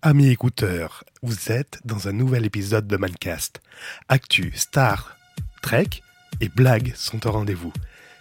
Amis 0.00 0.28
écouteurs, 0.28 1.02
vous 1.22 1.50
êtes 1.50 1.80
dans 1.84 2.06
un 2.06 2.12
nouvel 2.12 2.46
épisode 2.46 2.86
de 2.86 2.96
Mancast. 2.96 3.60
Actu, 4.08 4.52
Star, 4.54 5.16
Trek 5.60 5.88
et 6.40 6.48
blagues 6.48 6.92
sont 6.94 7.26
au 7.26 7.32
rendez-vous. 7.32 7.72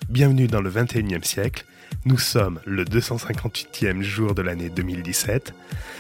Bienvenue 0.10 0.48
dans 0.48 0.62
le 0.62 0.72
21e 0.72 1.24
siècle. 1.24 1.66
Nous 2.04 2.18
sommes 2.18 2.60
le 2.66 2.84
258e 2.84 4.02
jour 4.02 4.34
de 4.34 4.42
l'année 4.42 4.72
2017. 4.72 5.54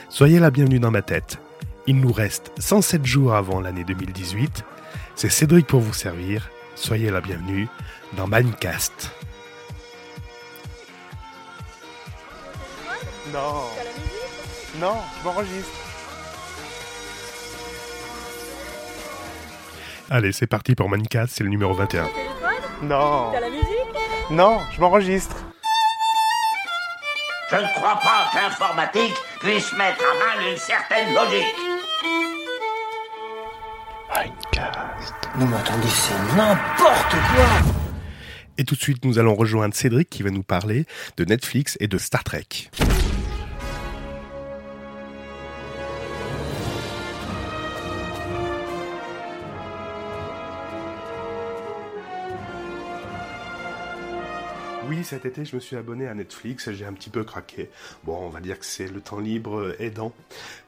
Soyez 0.09 0.39
la 0.39 0.49
bienvenue 0.49 0.79
dans 0.79 0.89
ma 0.89 1.03
tête. 1.03 1.37
Il 1.85 1.97
nous 1.97 2.11
reste 2.11 2.51
107 2.57 3.05
jours 3.05 3.35
avant 3.35 3.61
l'année 3.61 3.83
2018. 3.83 4.63
C'est 5.13 5.29
Cédric 5.29 5.67
pour 5.67 5.81
vous 5.81 5.93
servir. 5.93 6.49
Soyez 6.73 7.11
la 7.11 7.21
bienvenue 7.21 7.67
dans 8.17 8.25
Mancast. 8.25 9.11
Non. 13.31 14.16
Non, 14.79 14.95
je 15.19 15.23
m'enregistre. 15.27 15.71
Allez, 20.09 20.31
c'est 20.31 20.47
parti 20.47 20.75
pour 20.75 20.87
Mancast, 20.89 21.33
c'est 21.35 21.43
le 21.43 21.49
numéro 21.49 21.73
21. 21.73 22.03
Non. 22.83 23.31
T'as 23.31 23.39
la 23.39 23.49
musique? 23.49 23.67
Non, 24.29 24.59
je 24.73 24.79
m'enregistre. 24.79 25.35
Je 27.49 27.55
ne 27.55 27.73
crois 27.75 27.99
pas 27.99 28.29
que 28.31 28.37
l'informatique 28.37 29.15
puisse 29.39 29.73
mettre 29.73 30.03
à 30.03 30.37
mal 30.37 30.51
une 30.51 30.57
certaine 30.57 31.13
logique. 31.13 31.55
Non 35.37 35.45
mais 35.45 35.57
attendez, 35.57 35.87
c'est 35.87 36.35
n'importe 36.35 37.11
quoi 37.11 37.45
Et 38.57 38.63
tout 38.63 38.73
de 38.73 38.79
suite, 38.79 39.05
nous 39.05 39.19
allons 39.19 39.35
rejoindre 39.35 39.75
Cédric 39.75 40.09
qui 40.09 40.23
va 40.23 40.31
nous 40.31 40.41
parler 40.43 40.85
de 41.17 41.25
Netflix 41.25 41.77
et 41.79 41.87
de 41.87 41.97
Star 41.99 42.23
Trek. 42.23 42.47
Cet 55.07 55.25
été, 55.25 55.45
je 55.45 55.55
me 55.55 55.61
suis 55.61 55.77
abonné 55.77 56.07
à 56.07 56.13
Netflix 56.13 56.67
et 56.67 56.75
j'ai 56.75 56.85
un 56.85 56.93
petit 56.93 57.09
peu 57.09 57.23
craqué. 57.23 57.69
Bon, 58.03 58.17
on 58.17 58.29
va 58.29 58.41
dire 58.41 58.59
que 58.59 58.65
c'est 58.65 58.87
le 58.87 58.99
temps 58.99 59.19
libre 59.19 59.59
euh, 59.59 59.81
aidant. 59.81 60.13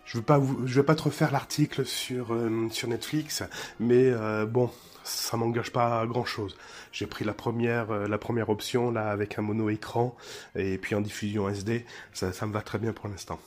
Je 0.05 0.17
je 0.65 0.75
veux 0.75 0.83
pas 0.83 0.95
te 0.95 1.03
refaire 1.03 1.31
l'article 1.31 1.85
sur 1.85 2.33
euh, 2.33 2.67
sur 2.71 2.87
Netflix, 2.87 3.43
mais 3.79 4.05
euh, 4.05 4.45
bon, 4.45 4.71
ça 5.03 5.37
m'engage 5.37 5.71
pas 5.71 5.99
à 6.01 6.05
grand 6.07 6.25
chose. 6.25 6.55
J'ai 6.91 7.05
pris 7.05 7.25
la 7.25 7.33
première 7.33 8.49
option 8.49 8.91
là 8.91 9.11
avec 9.11 9.37
un 9.37 9.41
mono 9.41 9.69
écran 9.69 10.15
et 10.55 10.77
puis 10.77 10.95
en 10.95 11.01
diffusion 11.01 11.47
SD, 11.49 11.85
ça, 12.13 12.45
me 12.47 12.53
va 12.53 12.61
très 12.61 12.79
bien 12.79 12.93
pour 12.93 13.07
l'instant. 13.07 13.39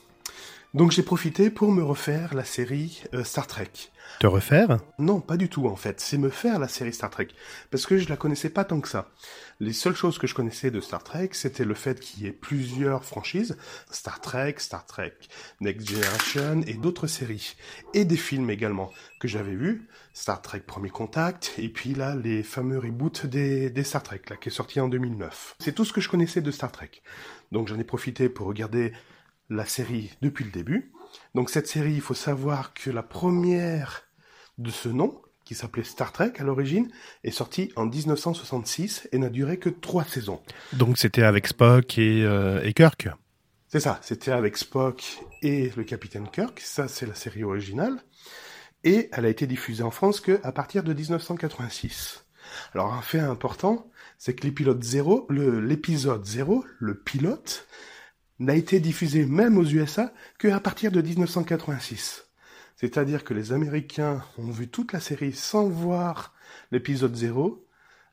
Donc 0.75 0.93
j'ai 0.93 1.03
profité 1.03 1.51
pour 1.51 1.73
me 1.73 1.83
refaire 1.83 2.35
la 2.35 2.45
série 2.45 3.03
Star 3.25 3.47
Trek. 3.47 3.92
Te 4.21 4.27
refaire? 4.27 4.79
Non, 4.99 5.21
pas 5.21 5.37
du 5.37 5.49
tout 5.49 5.67
en 5.67 5.77
fait. 5.77 6.01
C'est 6.01 6.19
me 6.19 6.31
faire 6.31 6.59
la 6.59 6.69
série 6.69 6.93
Star 6.93 7.11
Trek. 7.11 7.29
Parce 7.71 7.87
que 7.87 7.99
je 7.99 8.09
la 8.09 8.17
connaissais 8.17 8.51
pas 8.51 8.65
tant 8.65 8.81
que 8.81 8.89
ça. 8.89 9.11
Les 9.61 9.73
seules 9.73 9.97
choses 9.97 10.19
que 10.19 10.27
je 10.27 10.35
connaissais 10.35 10.71
de 10.71 10.81
Star 10.81 11.03
Trek, 11.03 11.31
c'était 11.33 11.65
le 11.65 11.75
fait 11.75 12.01
qu'il 12.01 12.23
y 12.23 12.27
ait 12.27 12.33
plusieurs 12.33 13.05
franchises. 13.05 13.57
Star 13.91 14.21
Trek, 14.21 14.55
Star 14.59 14.87
Trek 14.87 15.15
Next 15.61 15.89
Generation 15.89 16.63
et 16.67 16.75
d'autres 16.75 17.07
séries. 17.07 17.57
Et 17.95 18.05
des 18.05 18.17
films 18.17 18.51
également 18.51 18.91
que 19.21 19.29
j'avais 19.29 19.55
vus. 19.55 19.89
Star 20.15 20.43
Trek 20.43 20.61
Premier 20.61 20.91
Contact. 20.91 21.53
Et 21.59 21.69
puis 21.69 21.95
là, 21.95 22.15
les 22.15 22.43
fameux 22.43 22.79
reboots 22.79 23.27
des, 23.27 23.71
des 23.71 23.85
Star 23.85 24.03
Trek, 24.03 24.23
là, 24.31 24.37
qui 24.37 24.49
est 24.49 24.53
sorti 24.53 24.81
en 24.81 24.89
2009. 24.89 25.57
C'est 25.61 25.75
tout 25.75 25.85
ce 25.85 25.93
que 25.93 26.01
je 26.01 26.09
connaissais 26.09 26.41
de 26.41 26.51
Star 26.51 26.73
Trek. 26.73 26.91
Donc 27.51 27.69
j'en 27.69 27.79
ai 27.79 27.85
profité 27.85 28.29
pour 28.29 28.47
regarder 28.47 28.93
la 29.51 29.67
série 29.67 30.11
depuis 30.23 30.45
le 30.45 30.51
début. 30.51 30.93
Donc 31.35 31.51
cette 31.51 31.67
série, 31.67 31.95
il 31.95 32.01
faut 32.01 32.15
savoir 32.15 32.75
que 32.75 32.91
la 32.91 33.03
première 33.03 34.05
de 34.59 34.71
ce 34.71 34.89
nom, 34.89 35.21
qui 35.45 35.55
s'appelait 35.55 35.85
Star 35.85 36.13
Trek 36.13 36.33
à 36.39 36.45
l'origine, 36.45 36.91
est 37.25 37.31
sortie 37.31 37.73
en 37.77 37.87
1966 37.87 39.09
et 39.13 39.19
n'a 39.19 39.29
duré 39.29 39.59
que 39.59 39.69
trois 39.69 40.05
saisons. 40.05 40.41
Donc 40.73 40.99
c'était 40.99 41.23
avec 41.23 41.47
Spock 41.47 41.99
et, 41.99 42.25
euh, 42.25 42.63
et 42.63 42.73
Kirk. 42.73 43.09
C'est 43.69 43.81
ça, 43.81 43.99
c'était 44.03 44.33
avec 44.33 44.59
Spock 44.59 45.03
et 45.41 45.73
le 45.77 45.85
capitaine 45.85 46.29
Kirk, 46.29 46.61
ça 46.61 46.89
c'est 46.89 47.07
la 47.07 47.15
série 47.15 47.43
originale, 47.43 48.03
et 48.85 49.09
elle 49.13 49.25
a 49.25 49.31
été 49.31 49.47
diffusée 49.47 49.83
en 49.83 49.91
France 49.91 50.21
que 50.21 50.41
à 50.43 50.53
partir 50.53 50.83
de 50.85 50.93
1986. 50.93 52.27
Alors 52.75 52.93
un 52.93 53.01
fait 53.01 53.19
important, 53.19 53.91
c'est 54.19 54.35
que 54.35 54.47
l'épisode 54.47 54.83
0, 54.83 55.27
le, 55.31 55.61
l'épisode 55.61 56.25
0, 56.25 56.65
le 56.79 56.95
pilote, 56.95 57.67
n'a 58.43 58.55
été 58.55 58.81
diffusé 58.81 59.25
même 59.25 59.57
aux 59.57 59.65
USA 59.65 60.13
que 60.39 60.49
à 60.49 60.61
partir 60.61 60.91
de 60.91 61.01
1986. 61.01 62.25
C'est-à-dire 62.77 63.23
que 63.23 63.35
les 63.35 63.53
Américains 63.53 64.25
ont 64.39 64.51
vu 64.51 64.69
toute 64.69 64.93
la 64.93 65.01
série 65.01 65.33
sans 65.33 65.69
voir 65.69 66.35
l'épisode 66.73 67.15
0 67.15 67.65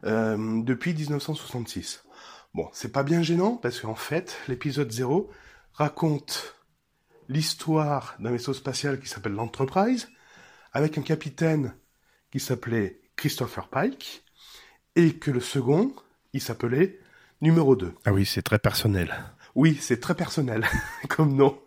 euh, 0.05 0.61
depuis 0.63 0.93
1966. 0.93 2.03
Bon, 2.53 2.69
c'est 2.73 2.91
pas 2.91 3.03
bien 3.03 3.21
gênant 3.21 3.55
parce 3.55 3.79
qu'en 3.79 3.95
fait, 3.95 4.37
l'épisode 4.47 4.91
0 4.91 5.29
raconte 5.73 6.55
l'histoire 7.27 8.15
d'un 8.19 8.31
vaisseau 8.31 8.53
spatial 8.53 8.99
qui 8.99 9.07
s'appelle 9.07 9.33
l'Enterprise, 9.33 10.09
avec 10.73 10.97
un 10.97 11.01
capitaine 11.01 11.73
qui 12.31 12.39
s'appelait 12.39 13.01
Christopher 13.15 13.67
Pike, 13.69 14.23
et 14.95 15.13
que 15.13 15.31
le 15.31 15.39
second, 15.39 15.93
il 16.33 16.41
s'appelait 16.41 16.99
numéro 17.41 17.75
2. 17.75 17.93
Ah 18.05 18.13
oui, 18.13 18.25
c'est 18.25 18.41
très 18.41 18.59
personnel. 18.59 19.13
Oui, 19.55 19.77
c'est 19.79 19.99
très 19.99 20.15
personnel 20.15 20.65
comme 21.09 21.35
nom. 21.35 21.59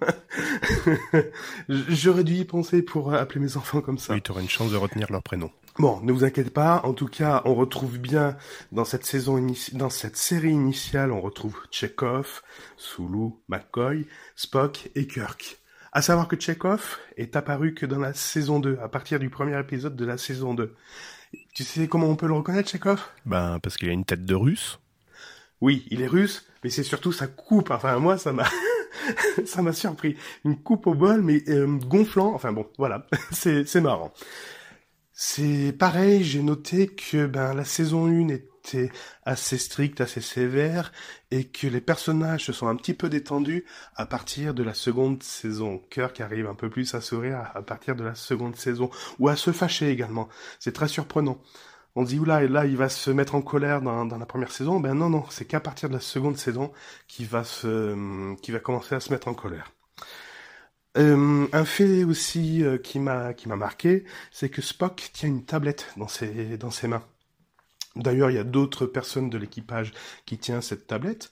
J'aurais 1.68 2.24
dû 2.24 2.34
y 2.34 2.44
penser 2.44 2.82
pour 2.82 3.12
appeler 3.14 3.40
mes 3.40 3.56
enfants 3.56 3.80
comme 3.80 3.98
ça. 3.98 4.14
Oui, 4.14 4.22
tu 4.22 4.30
aurais 4.30 4.42
une 4.42 4.48
chance 4.48 4.70
de 4.70 4.76
retenir 4.76 5.10
leur 5.10 5.22
prénom. 5.22 5.50
Bon, 5.78 6.00
ne 6.02 6.12
vous 6.12 6.24
inquiétez 6.24 6.50
pas. 6.50 6.82
En 6.84 6.92
tout 6.92 7.06
cas, 7.06 7.42
on 7.44 7.54
retrouve 7.54 7.98
bien 7.98 8.36
dans 8.72 8.84
cette 8.84 9.06
saison 9.06 9.44
dans 9.72 9.90
cette 9.90 10.16
série 10.16 10.50
initiale, 10.50 11.12
on 11.12 11.20
retrouve 11.20 11.56
Chekhov, 11.70 12.42
Sulu, 12.76 13.30
McCoy, 13.48 14.06
Spock 14.36 14.90
et 14.94 15.06
Kirk. 15.06 15.58
À 15.92 16.02
savoir 16.02 16.28
que 16.28 16.38
Chekhov 16.38 16.98
est 17.16 17.36
apparu 17.36 17.74
que 17.74 17.86
dans 17.86 17.98
la 17.98 18.14
saison 18.14 18.60
2, 18.60 18.78
à 18.82 18.88
partir 18.88 19.18
du 19.18 19.30
premier 19.30 19.58
épisode 19.58 19.96
de 19.96 20.04
la 20.04 20.16
saison 20.16 20.54
2. 20.54 20.74
Tu 21.54 21.64
sais 21.64 21.88
comment 21.88 22.08
on 22.08 22.16
peut 22.16 22.26
le 22.26 22.34
reconnaître, 22.34 22.70
Chekhov? 22.70 23.02
Ben, 23.26 23.58
parce 23.62 23.76
qu'il 23.76 23.88
a 23.88 23.92
une 23.92 24.04
tête 24.04 24.24
de 24.24 24.34
russe. 24.34 24.78
Oui, 25.60 25.86
il 25.90 26.02
est 26.02 26.06
russe, 26.06 26.46
mais 26.62 26.70
c'est 26.70 26.82
surtout 26.82 27.12
sa 27.12 27.26
coupe. 27.26 27.70
Enfin, 27.70 27.98
moi, 27.98 28.18
ça 28.18 28.32
m'a, 28.32 28.46
ça 29.46 29.62
m'a 29.62 29.72
surpris. 29.72 30.16
Une 30.44 30.62
coupe 30.62 30.86
au 30.86 30.94
bol, 30.94 31.22
mais 31.22 31.42
euh, 31.48 31.66
gonflant. 31.66 32.32
Enfin 32.34 32.52
bon, 32.52 32.66
voilà, 32.78 33.06
c'est, 33.32 33.66
c'est 33.66 33.80
marrant. 33.80 34.12
C'est 35.14 35.72
pareil, 35.78 36.24
j'ai 36.24 36.42
noté 36.42 36.88
que 36.88 37.26
ben 37.26 37.52
la 37.54 37.64
saison 37.64 38.06
1 38.06 38.28
était 38.28 38.90
assez 39.24 39.58
stricte, 39.58 40.00
assez 40.00 40.22
sévère, 40.22 40.90
et 41.30 41.44
que 41.44 41.66
les 41.66 41.82
personnages 41.82 42.46
se 42.46 42.52
sont 42.52 42.66
un 42.66 42.76
petit 42.76 42.94
peu 42.94 43.08
détendus 43.10 43.64
à 43.94 44.06
partir 44.06 44.54
de 44.54 44.62
la 44.62 44.74
seconde 44.74 45.22
saison. 45.22 45.82
Kirk 45.90 46.20
arrive 46.20 46.46
un 46.46 46.54
peu 46.54 46.70
plus 46.70 46.94
à 46.94 47.00
sourire 47.00 47.36
à, 47.36 47.58
à 47.58 47.62
partir 47.62 47.94
de 47.94 48.04
la 48.04 48.14
seconde 48.14 48.56
saison, 48.56 48.90
ou 49.18 49.28
à 49.28 49.36
se 49.36 49.52
fâcher 49.52 49.90
également. 49.90 50.28
C'est 50.58 50.72
très 50.72 50.88
surprenant. 50.88 51.38
On 51.94 52.04
dit 52.04 52.18
oula, 52.18 52.42
et 52.42 52.48
là 52.48 52.64
il 52.66 52.76
va 52.76 52.88
se 52.88 53.10
mettre 53.10 53.34
en 53.34 53.42
colère 53.42 53.82
dans, 53.82 54.06
dans 54.06 54.18
la 54.18 54.26
première 54.26 54.52
saison. 54.52 54.80
Ben 54.80 54.94
non, 54.94 55.10
non, 55.10 55.24
c'est 55.30 55.44
qu'à 55.44 55.60
partir 55.60 55.88
de 55.88 55.94
la 55.94 56.00
seconde 56.00 56.38
saison 56.38 56.72
qu'il 57.06 57.26
va 57.26 57.44
se, 57.44 58.34
qu'il 58.40 58.54
va 58.54 58.60
commencer 58.60 58.94
à 58.94 59.00
se 59.00 59.12
mettre 59.12 59.28
en 59.28 59.34
colère. 59.34 59.72
Euh, 60.98 61.46
un 61.52 61.64
fait 61.64 62.04
aussi 62.04 62.62
euh, 62.62 62.76
qui 62.76 62.98
m'a 62.98 63.32
qui 63.34 63.48
m'a 63.48 63.56
marqué, 63.56 64.04
c'est 64.30 64.50
que 64.50 64.60
Spock 64.60 65.10
tient 65.14 65.28
une 65.28 65.44
tablette 65.44 65.92
dans 65.96 66.08
ses 66.08 66.58
dans 66.58 66.70
ses 66.70 66.88
mains. 66.88 67.04
D'ailleurs, 67.96 68.30
il 68.30 68.36
y 68.36 68.38
a 68.38 68.44
d'autres 68.44 68.86
personnes 68.86 69.30
de 69.30 69.38
l'équipage 69.38 69.92
qui 70.26 70.38
tient 70.38 70.60
cette 70.60 70.86
tablette. 70.86 71.30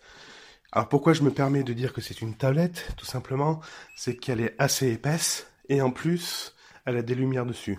Alors 0.73 0.89
pourquoi 0.89 1.15
je 1.15 1.23
me 1.23 1.31
permets 1.31 1.65
de 1.65 1.73
dire 1.73 1.93
que 1.93 2.01
c'est 2.01 2.21
une 2.23 2.37
tablette? 2.37 2.95
Tout 2.97 3.07
simplement, 3.07 3.61
c'est 3.97 4.17
qu'elle 4.17 4.41
est 4.41 4.55
assez 4.59 4.93
épaisse 4.93 5.47
et 5.69 5.83
en 5.83 5.91
plus, 5.91 6.55
elle 6.87 6.97
a 6.97 7.03
des 7.03 7.15
lumières 7.15 7.47
dessus. 7.47 7.79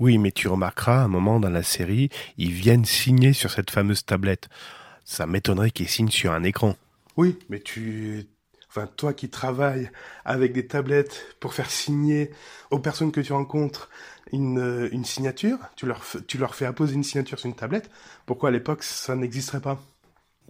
Oui, 0.00 0.18
mais 0.18 0.32
tu 0.32 0.48
remarqueras, 0.48 1.00
à 1.02 1.04
un 1.04 1.08
moment 1.08 1.40
dans 1.40 1.50
la 1.50 1.62
série, 1.62 2.08
ils 2.36 2.52
viennent 2.52 2.84
signer 2.84 3.32
sur 3.32 3.50
cette 3.50 3.70
fameuse 3.70 4.04
tablette. 4.04 4.48
Ça 5.04 5.26
m'étonnerait 5.26 5.70
qu'ils 5.72 5.88
signent 5.88 6.10
sur 6.10 6.32
un 6.32 6.44
écran. 6.44 6.76
Oui, 7.16 7.38
mais 7.48 7.60
tu, 7.60 8.28
enfin 8.68 8.86
toi 8.86 9.12
qui 9.12 9.28
travailles 9.30 9.90
avec 10.24 10.52
des 10.52 10.66
tablettes 10.68 11.36
pour 11.40 11.52
faire 11.54 11.70
signer 11.70 12.30
aux 12.70 12.78
personnes 12.78 13.10
que 13.12 13.20
tu 13.20 13.32
rencontres 13.32 13.90
une, 14.32 14.58
euh, 14.58 14.88
une 14.92 15.04
signature, 15.04 15.58
tu 15.76 15.86
leur, 15.86 16.04
tu 16.28 16.38
leur 16.38 16.54
fais 16.54 16.66
apposer 16.66 16.94
une 16.94 17.02
signature 17.04 17.38
sur 17.38 17.48
une 17.48 17.56
tablette. 17.56 17.90
Pourquoi 18.26 18.50
à 18.50 18.52
l'époque 18.52 18.82
ça 18.84 19.16
n'existerait 19.16 19.60
pas? 19.60 19.80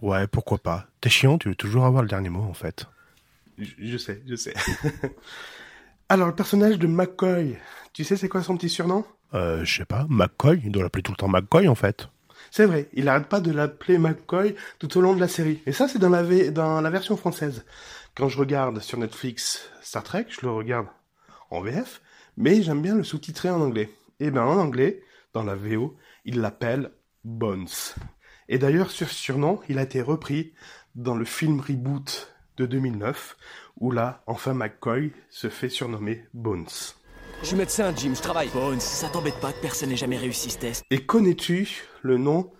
Ouais, 0.01 0.27
pourquoi 0.27 0.57
pas. 0.57 0.87
T'es 0.99 1.09
chiant, 1.09 1.37
tu 1.37 1.47
veux 1.49 1.55
toujours 1.55 1.85
avoir 1.85 2.01
le 2.03 2.09
dernier 2.09 2.29
mot, 2.29 2.41
en 2.43 2.53
fait. 2.53 2.85
je, 3.57 3.73
je 3.79 3.97
sais, 3.97 4.21
je 4.27 4.35
sais. 4.35 4.53
Alors 6.09 6.27
le 6.27 6.35
personnage 6.35 6.77
de 6.79 6.87
McCoy, 6.87 7.57
tu 7.93 8.03
sais 8.03 8.17
c'est 8.17 8.29
quoi 8.29 8.43
son 8.43 8.57
petit 8.57 8.69
surnom? 8.69 9.05
Euh, 9.33 9.63
je 9.63 9.77
sais 9.77 9.85
pas, 9.85 10.05
McCoy, 10.09 10.61
il 10.63 10.71
doit 10.71 10.83
l'appeler 10.83 11.03
tout 11.03 11.11
le 11.11 11.17
temps 11.17 11.27
McCoy, 11.27 11.67
en 11.67 11.75
fait. 11.75 12.09
C'est 12.51 12.65
vrai, 12.65 12.89
il 12.93 13.05
n'arrête 13.05 13.27
pas 13.27 13.41
de 13.41 13.51
l'appeler 13.51 13.97
McCoy 13.97 14.55
tout 14.79 14.97
au 14.97 15.01
long 15.01 15.13
de 15.13 15.19
la 15.19 15.27
série. 15.27 15.61
Et 15.65 15.71
ça, 15.71 15.87
c'est 15.87 15.99
dans 15.99 16.09
la, 16.09 16.89
version 16.89 17.15
française. 17.15 17.65
Quand 18.15 18.27
je 18.27 18.39
regarde 18.39 18.79
sur 18.79 18.97
Netflix 18.97 19.69
Star 19.81 20.03
Trek, 20.03 20.25
je 20.29 20.41
le 20.41 20.51
regarde 20.51 20.87
en 21.51 21.61
VF, 21.61 22.01
mais 22.37 22.61
j'aime 22.61 22.81
bien 22.81 22.95
le 22.95 23.03
sous-titrer 23.03 23.49
en 23.49 23.61
anglais. 23.61 23.89
Et 24.19 24.31
ben 24.31 24.43
en 24.43 24.57
anglais, 24.57 25.03
dans 25.33 25.43
la 25.43 25.55
VO, 25.55 25.95
il 26.25 26.41
l'appelle 26.41 26.91
Bones. 27.23 27.67
Et 28.47 28.57
d'ailleurs, 28.57 28.91
ce 28.91 29.05
surnom, 29.05 29.59
il 29.69 29.77
a 29.77 29.83
été 29.83 30.01
repris 30.01 30.53
dans 30.95 31.15
le 31.15 31.25
film 31.25 31.59
reboot 31.59 32.33
de 32.57 32.65
2009, 32.65 33.37
où 33.79 33.91
là, 33.91 34.23
enfin 34.25 34.53
McCoy 34.53 35.11
se 35.29 35.49
fait 35.49 35.69
surnommer 35.69 36.25
Bones. 36.33 36.65
Je 37.41 37.47
suis 37.47 37.55
médecin, 37.55 37.93
Jim, 37.95 38.11
je 38.13 38.21
travaille. 38.21 38.49
Bones, 38.49 38.81
ça 38.81 39.07
t'embête 39.07 39.39
pas 39.39 39.53
que 39.53 39.61
personne 39.61 39.89
n'ait 39.89 39.95
jamais 39.95 40.17
réussi 40.17 40.49
ce 40.49 40.57
test 40.57 40.83
Et 40.91 41.05
connais-tu 41.05 41.83
le 42.01 42.17
nom 42.17 42.51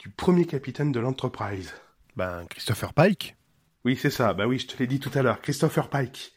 du 0.00 0.10
premier 0.10 0.46
capitaine 0.46 0.90
de 0.90 0.98
l'Enterprise 0.98 1.72
Ben, 2.16 2.44
Christopher 2.50 2.92
Pike 2.92 3.36
Oui, 3.84 3.96
c'est 3.96 4.10
ça, 4.10 4.34
bah 4.34 4.48
oui, 4.48 4.58
je 4.58 4.66
te 4.66 4.76
l'ai 4.78 4.88
dit 4.88 4.98
tout 4.98 5.12
à 5.14 5.22
l'heure, 5.22 5.40
Christopher 5.40 5.88
Pike. 5.88 6.32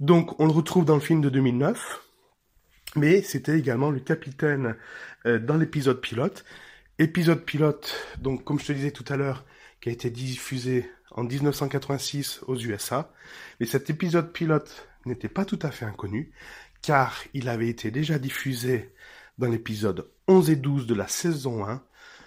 Donc, 0.00 0.40
on 0.40 0.46
le 0.46 0.52
retrouve 0.52 0.86
dans 0.86 0.94
le 0.94 1.00
film 1.02 1.20
de 1.20 1.28
2009, 1.28 2.00
mais 2.96 3.20
c'était 3.20 3.58
également 3.58 3.90
le 3.90 4.00
capitaine 4.00 4.76
euh, 5.26 5.38
dans 5.38 5.58
l'épisode 5.58 6.00
pilote. 6.00 6.46
Épisode 6.98 7.44
pilote, 7.44 7.94
donc 8.18 8.44
comme 8.44 8.58
je 8.58 8.66
te 8.66 8.72
disais 8.72 8.92
tout 8.92 9.04
à 9.08 9.18
l'heure, 9.18 9.44
qui 9.82 9.90
a 9.90 9.92
été 9.92 10.08
diffusé 10.08 10.90
en 11.10 11.24
1986 11.24 12.40
aux 12.46 12.56
USA. 12.56 13.12
Mais 13.60 13.66
cet 13.66 13.90
épisode 13.90 14.32
pilote 14.32 14.86
n'était 15.06 15.28
pas 15.28 15.44
tout 15.44 15.58
à 15.62 15.70
fait 15.70 15.84
inconnu, 15.84 16.32
car 16.82 17.22
il 17.34 17.48
avait 17.48 17.68
été 17.68 17.90
déjà 17.90 18.18
diffusé 18.18 18.92
dans 19.38 19.48
l'épisode 19.48 20.10
11 20.28 20.50
et 20.50 20.56
12 20.56 20.86
de 20.86 20.94
la 20.94 21.08
saison 21.08 21.64
1. 21.66 21.82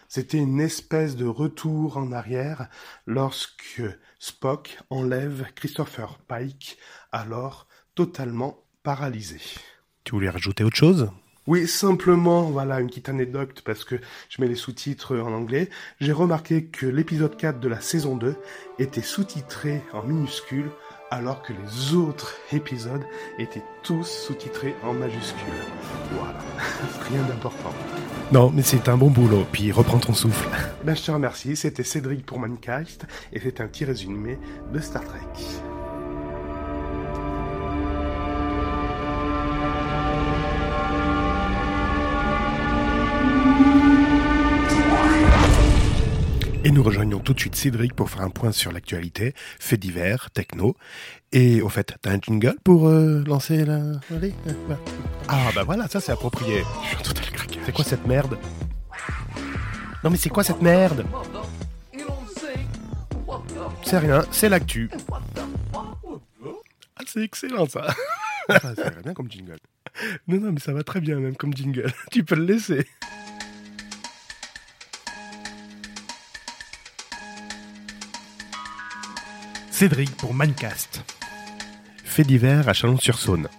C'était 0.08 0.38
une 0.38 0.60
espèce 0.60 1.16
de 1.16 1.26
retour 1.26 1.98
en 1.98 2.12
arrière 2.12 2.68
lorsque 3.08 3.82
Spock 4.20 4.78
enlève 4.90 5.48
Christopher 5.56 6.20
Pike, 6.28 6.78
alors 7.12 7.68
totalement 7.96 8.64
paralysé. 8.84 9.40
Tu 10.04 10.12
voulais 10.12 10.30
rajouter 10.30 10.64
autre 10.64 10.76
chose? 10.76 11.10
Oui, 11.46 11.68
simplement, 11.68 12.44
voilà, 12.44 12.80
une 12.80 12.88
petite 12.88 13.10
anecdote, 13.10 13.64
parce 13.66 13.84
que 13.84 13.96
je 14.30 14.42
mets 14.42 14.48
les 14.48 14.56
sous-titres 14.56 15.18
en 15.18 15.34
anglais. 15.34 15.70
J'ai 16.00 16.14
remarqué 16.14 16.66
que 16.66 16.86
l'épisode 16.86 17.36
4 17.36 17.60
de 17.60 17.68
la 17.68 17.82
saison 17.82 18.16
2 18.16 18.36
était 18.80 19.02
sous-titré 19.02 19.82
en 19.92 20.04
minuscules, 20.04 20.72
alors 21.13 21.42
que 21.42 21.54
les 21.54 21.94
autres 21.94 22.33
épisodes 22.51 23.04
étaient 23.38 23.63
tous 23.83 24.04
sous-titrés 24.04 24.75
en 24.83 24.94
majuscules. 24.94 25.63
Voilà, 26.12 26.39
rien 27.10 27.21
d'important. 27.24 27.74
Non, 28.31 28.51
mais 28.54 28.63
c'est 28.63 28.89
un 28.89 28.98
bon 28.98 29.12
boulot, 29.12 29.45
puis 29.51 29.71
reprends 29.71 30.00
ton 30.00 30.13
souffle. 30.13 30.50
Ben, 30.83 30.95
je 30.95 31.04
te 31.04 31.12
remercie, 31.12 31.56
c'était 31.56 31.83
Cédric 31.83 32.25
pour 32.25 32.39
Mancast, 32.39 33.06
et 33.31 33.39
c'est 33.39 33.62
un 33.62 33.68
petit 33.68 33.86
résumé 33.86 34.39
de 34.74 34.80
Star 34.80 35.04
Trek. 35.04 35.73
Et 46.65 46.71
nous 46.71 46.81
rejoignons 46.81 47.19
tout 47.19 47.33
de 47.33 47.39
suite 47.39 47.56
Cédric 47.56 47.94
pour 47.94 48.10
faire 48.10 48.21
un 48.21 48.30
point 48.30 48.54
sur 48.54 48.71
l'actualité, 48.71 49.33
faits 49.60 49.81
divers, 49.81 50.31
techno. 50.31 50.77
Et 51.33 51.62
au 51.62 51.68
fait, 51.68 51.94
t'as 52.01 52.12
un 52.12 52.19
jingle 52.21 52.56
pour 52.63 52.88
euh, 52.88 53.21
lancer 53.27 53.65
la... 53.65 53.81
Allez. 54.10 54.33
Ah 55.27 55.50
bah 55.54 55.63
voilà, 55.63 55.89
ça 55.89 56.00
c'est 56.00 56.13
approprié. 56.13 56.63
Je 56.83 56.88
suis 56.88 56.98
en 56.98 57.01
total 57.01 57.31
craquage. 57.31 57.57
C'est 57.65 57.74
quoi 57.74 57.83
cette 57.83 58.07
merde? 58.07 58.38
Non 60.06 60.10
mais 60.10 60.15
c'est 60.18 60.30
quoi 60.30 60.44
cette 60.45 60.62
merde? 60.62 61.06
C'est 63.83 63.98
rien, 63.98 64.24
c'est 64.31 64.48
l'actu. 64.48 64.89
Ah 66.95 67.01
c'est 67.06 67.24
excellent 67.24 67.68
ça. 67.68 67.94
Ah, 68.50 68.60
ça 68.60 68.89
va 68.89 69.01
bien 69.01 69.13
comme 69.13 69.30
jingle. 69.30 69.60
Non 70.27 70.39
non 70.39 70.51
mais 70.54 70.60
ça 70.60 70.74
va 70.74 70.83
très 70.83 71.01
bien 71.01 71.18
même 71.19 71.36
comme 71.36 71.54
jingle. 71.54 71.92
Tu 72.12 72.24
peux 72.24 72.36
le 72.36 72.45
laisser. 72.45 72.88
Cédric 79.84 80.16
pour 80.16 80.34
Mancast. 80.34 81.02
Fait 82.06 82.24
divers 82.24 82.70
à 82.70 82.74
Chalon-sur-Saône. 82.74 83.50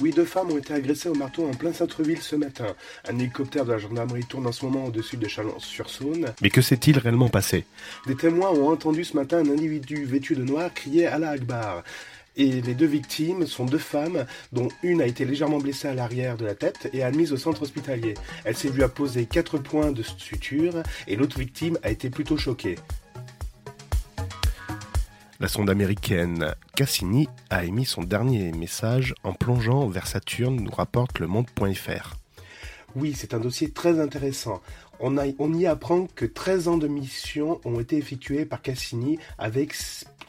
Oui, 0.00 0.12
deux 0.12 0.24
femmes 0.24 0.52
ont 0.52 0.58
été 0.58 0.72
agressées 0.72 1.08
au 1.08 1.14
marteau 1.16 1.44
en 1.44 1.54
plein 1.54 1.72
centre-ville 1.72 2.22
ce 2.22 2.36
matin. 2.36 2.68
Un 3.08 3.18
hélicoptère 3.18 3.64
de 3.64 3.72
la 3.72 3.78
gendarmerie 3.78 4.22
tourne 4.22 4.46
en 4.46 4.52
ce 4.52 4.64
moment 4.64 4.84
au-dessus 4.84 5.16
de 5.16 5.26
Chalon-sur-Saône. 5.26 6.26
Mais 6.40 6.50
que 6.50 6.62
s'est-il 6.62 7.00
réellement 7.00 7.28
passé? 7.28 7.64
Des 8.06 8.14
témoins 8.14 8.50
ont 8.50 8.70
entendu 8.70 9.02
ce 9.02 9.16
matin 9.16 9.38
un 9.38 9.50
individu 9.50 10.04
vêtu 10.04 10.36
de 10.36 10.44
noir 10.44 10.72
crier 10.72 11.08
Allah 11.08 11.30
Akbar. 11.30 11.82
Et 12.36 12.60
les 12.60 12.74
deux 12.74 12.86
victimes 12.86 13.44
sont 13.48 13.64
deux 13.64 13.76
femmes, 13.76 14.24
dont 14.52 14.68
une 14.84 15.02
a 15.02 15.06
été 15.06 15.24
légèrement 15.24 15.58
blessée 15.58 15.88
à 15.88 15.94
l'arrière 15.94 16.36
de 16.36 16.44
la 16.44 16.54
tête 16.54 16.88
et 16.92 17.02
admise 17.02 17.32
au 17.32 17.38
centre 17.38 17.62
hospitalier. 17.62 18.14
Elle 18.44 18.56
s'est 18.56 18.70
vue 18.70 18.84
apposer 18.84 19.26
quatre 19.26 19.58
points 19.58 19.90
de 19.90 20.04
suture 20.04 20.84
et 21.08 21.16
l'autre 21.16 21.40
victime 21.40 21.76
a 21.82 21.90
été 21.90 22.08
plutôt 22.08 22.36
choquée. 22.36 22.76
La 25.38 25.48
sonde 25.48 25.68
américaine 25.68 26.54
Cassini 26.74 27.28
a 27.50 27.64
émis 27.64 27.84
son 27.84 28.02
dernier 28.02 28.52
message 28.52 29.14
en 29.22 29.34
plongeant 29.34 29.86
vers 29.86 30.06
Saturne, 30.06 30.56
nous 30.56 30.70
rapporte 30.70 31.18
le 31.18 31.26
monde.fr. 31.26 32.16
Oui, 32.94 33.12
c'est 33.14 33.34
un 33.34 33.38
dossier 33.38 33.70
très 33.70 34.00
intéressant. 34.00 34.62
On, 34.98 35.52
y 35.52 35.66
apprend 35.66 36.06
que 36.14 36.24
13 36.24 36.68
ans 36.68 36.78
de 36.78 36.88
mission 36.88 37.60
ont 37.66 37.80
été 37.80 37.98
effectués 37.98 38.46
par 38.46 38.62
Cassini 38.62 39.18
avec 39.36 39.74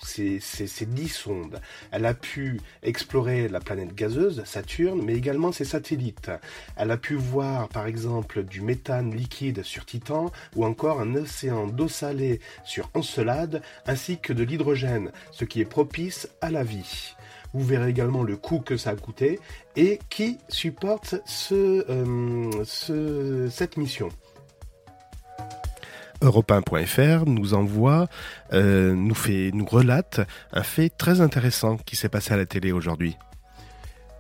ses, 0.01 0.39
ses- 0.39 0.67
ses 0.67 0.85
10 0.85 1.07
sondes. 1.09 1.59
Elle 1.91 2.05
a 2.05 2.13
pu 2.13 2.59
explorer 2.83 3.47
la 3.47 3.59
planète 3.59 3.93
gazeuse, 3.95 4.43
Saturne, 4.45 5.01
mais 5.03 5.15
également 5.15 5.51
ses 5.51 5.65
satellites. 5.65 6.31
Elle 6.75 6.91
a 6.91 6.97
pu 6.97 7.15
voir 7.15 7.67
par 7.69 7.87
exemple 7.87 8.43
du 8.43 8.61
méthane 8.61 9.13
liquide 9.15 9.63
sur 9.63 9.85
Titan 9.85 10.31
ou 10.55 10.65
encore 10.65 10.99
un 11.01 11.15
océan 11.15 11.67
d'eau 11.67 11.87
salée 11.87 12.39
sur 12.63 12.89
Encelade 12.93 13.61
ainsi 13.85 14.17
que 14.19 14.33
de 14.33 14.43
l'hydrogène, 14.43 15.11
ce 15.31 15.45
qui 15.45 15.61
est 15.61 15.65
propice 15.65 16.27
à 16.41 16.51
la 16.51 16.63
vie. 16.63 17.13
Vous 17.53 17.63
verrez 17.63 17.89
également 17.89 18.23
le 18.23 18.35
coût 18.35 18.59
que 18.59 18.75
ça 18.77 18.91
a 18.91 18.95
coûté 18.95 19.39
et 19.77 19.99
qui 20.09 20.37
supporte 20.49 21.15
euh, 21.51 22.51
ce- 22.65 23.47
cette 23.49 23.77
mission. 23.77 24.09
Europe1.fr 26.21 27.25
nous 27.27 27.53
envoie, 27.53 28.07
euh, 28.53 28.93
nous 28.95 29.15
fait, 29.15 29.51
nous 29.53 29.65
relate 29.65 30.21
un 30.51 30.63
fait 30.63 30.89
très 30.89 31.21
intéressant 31.21 31.77
qui 31.77 31.95
s'est 31.95 32.09
passé 32.09 32.33
à 32.33 32.37
la 32.37 32.45
télé 32.45 32.71
aujourd'hui. 32.71 33.15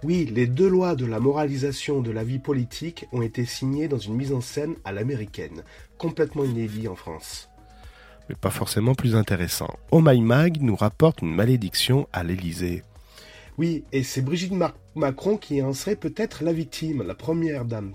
Oui, 0.03 0.29
les 0.31 0.45
deux 0.45 0.67
lois 0.69 0.95
de 0.95 1.05
la 1.07 1.19
moralisation 1.19 2.01
de 2.01 2.11
la 2.11 2.23
vie 2.23 2.37
politique 2.39 3.05
ont 3.11 3.23
été 3.23 3.45
signées 3.45 3.87
dans 3.87 3.97
une 3.97 4.15
mise 4.15 4.31
en 4.31 4.41
scène 4.41 4.75
à 4.85 4.91
l'américaine, 4.91 5.63
complètement 5.97 6.43
inédit 6.43 6.87
en 6.87 6.95
France. 6.95 7.49
Mais 8.29 8.35
pas 8.35 8.51
forcément 8.51 8.93
plus 8.93 9.15
intéressant. 9.15 9.73
Oh 9.89 10.01
My 10.03 10.21
Mag 10.21 10.57
nous 10.61 10.75
rapporte 10.75 11.21
une 11.21 11.33
malédiction 11.33 12.07
à 12.13 12.23
l'Elysée. 12.23 12.83
Oui, 13.57 13.85
et 13.91 14.03
c'est 14.03 14.21
Brigitte 14.21 14.51
Mar- 14.51 14.75
Macron 14.95 15.37
qui 15.37 15.63
en 15.63 15.73
serait 15.73 15.95
peut-être 15.95 16.43
la 16.43 16.53
victime. 16.53 17.01
La 17.01 17.15
première 17.15 17.65
dame, 17.65 17.93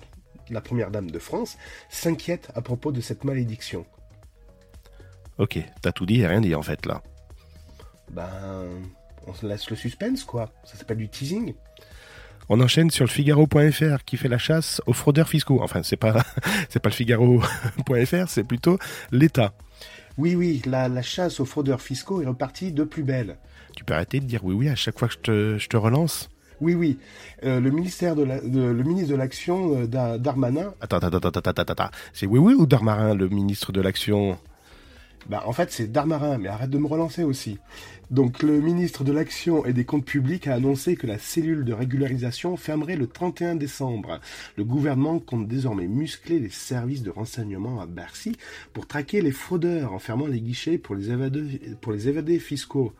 la 0.50 0.60
première 0.60 0.90
dame 0.90 1.10
de 1.10 1.18
France 1.18 1.56
s'inquiète 1.88 2.50
à 2.54 2.62
propos 2.62 2.92
de 2.92 3.00
cette 3.00 3.24
malédiction. 3.24 3.86
Ok, 5.38 5.58
t'as 5.80 5.92
tout 5.92 6.06
dit 6.06 6.20
et 6.20 6.26
rien 6.26 6.40
dit 6.40 6.54
en 6.54 6.62
fait 6.62 6.84
là. 6.86 7.02
Ben, 8.10 8.66
on 9.26 9.34
se 9.34 9.46
laisse 9.46 9.70
le 9.70 9.76
suspense, 9.76 10.24
quoi. 10.24 10.50
Ça 10.64 10.76
s'appelle 10.76 10.98
du 10.98 11.08
teasing. 11.08 11.54
On 12.48 12.60
enchaîne 12.60 12.90
sur 12.90 13.04
le 13.04 13.10
Figaro.fr 13.10 14.04
qui 14.04 14.16
fait 14.16 14.28
la 14.28 14.38
chasse 14.38 14.82
aux 14.86 14.92
fraudeurs 14.92 15.28
fiscaux. 15.28 15.60
Enfin, 15.62 15.82
c'est 15.82 15.96
pas, 15.96 16.24
c'est 16.68 16.80
pas 16.80 16.90
le 16.90 16.94
Figaro.fr, 16.94 18.28
c'est 18.28 18.44
plutôt 18.44 18.78
l'État. 19.10 19.54
Oui, 20.18 20.34
oui, 20.34 20.60
la, 20.66 20.88
la 20.88 21.02
chasse 21.02 21.40
aux 21.40 21.46
fraudeurs 21.46 21.80
fiscaux 21.80 22.20
est 22.20 22.26
repartie 22.26 22.72
de 22.72 22.84
plus 22.84 23.02
belle. 23.02 23.38
Tu 23.74 23.84
peux 23.84 23.94
arrêter 23.94 24.20
de 24.20 24.26
dire 24.26 24.44
oui, 24.44 24.54
oui 24.54 24.68
à 24.68 24.74
chaque 24.74 24.98
fois 24.98 25.08
que 25.08 25.14
je 25.14 25.18
te, 25.18 25.58
je 25.58 25.68
te 25.68 25.76
relance 25.76 26.28
Oui, 26.62 26.74
oui. 26.74 26.96
Euh, 27.44 27.58
le 27.58 27.70
ministère 27.72 28.14
de 28.14 28.22
la, 28.22 28.40
de- 28.40 28.60
le 28.70 28.82
ministre 28.84 29.10
de 29.10 29.16
l'action 29.16 29.80
euh, 29.80 29.86
d'A- 29.88 30.16
Darmanin, 30.16 30.72
Attends, 30.80 30.98
attends, 30.98 31.16
attends, 31.18 31.28
attends, 31.40 31.50
attends, 31.50 31.72
attends. 31.72 31.90
C'est 32.12 32.26
oui, 32.26 32.38
oui 32.38 32.54
ou 32.54 32.66
Darmarin, 32.66 33.16
le 33.16 33.28
ministre 33.28 33.72
de 33.72 33.80
l'Action? 33.80 34.38
Bah 35.28 35.42
en 35.46 35.52
fait 35.52 35.70
c'est 35.70 35.90
Darmarin, 35.90 36.38
mais 36.38 36.48
arrête 36.48 36.70
de 36.70 36.78
me 36.78 36.86
relancer 36.88 37.22
aussi. 37.22 37.58
Donc 38.10 38.42
le 38.42 38.60
ministre 38.60 39.04
de 39.04 39.12
l'action 39.12 39.64
et 39.64 39.72
des 39.72 39.84
comptes 39.84 40.04
publics 40.04 40.46
a 40.48 40.54
annoncé 40.54 40.96
que 40.96 41.06
la 41.06 41.16
cellule 41.18 41.64
de 41.64 41.72
régularisation 41.72 42.56
fermerait 42.56 42.96
le 42.96 43.06
31 43.06 43.54
décembre. 43.54 44.18
Le 44.56 44.64
gouvernement 44.64 45.20
compte 45.20 45.46
désormais 45.48 45.86
muscler 45.86 46.38
les 46.40 46.50
services 46.50 47.02
de 47.04 47.10
renseignement 47.10 47.80
à 47.80 47.86
Bercy 47.86 48.36
pour 48.72 48.86
traquer 48.88 49.20
les 49.20 49.30
fraudeurs 49.32 49.92
en 49.92 50.00
fermant 50.00 50.26
les 50.26 50.40
guichets 50.40 50.76
pour 50.78 50.94
les 50.96 51.10
évadés, 51.10 51.60
pour 51.80 51.92
les 51.92 52.08
évadés 52.08 52.40
fiscaux. 52.40 52.92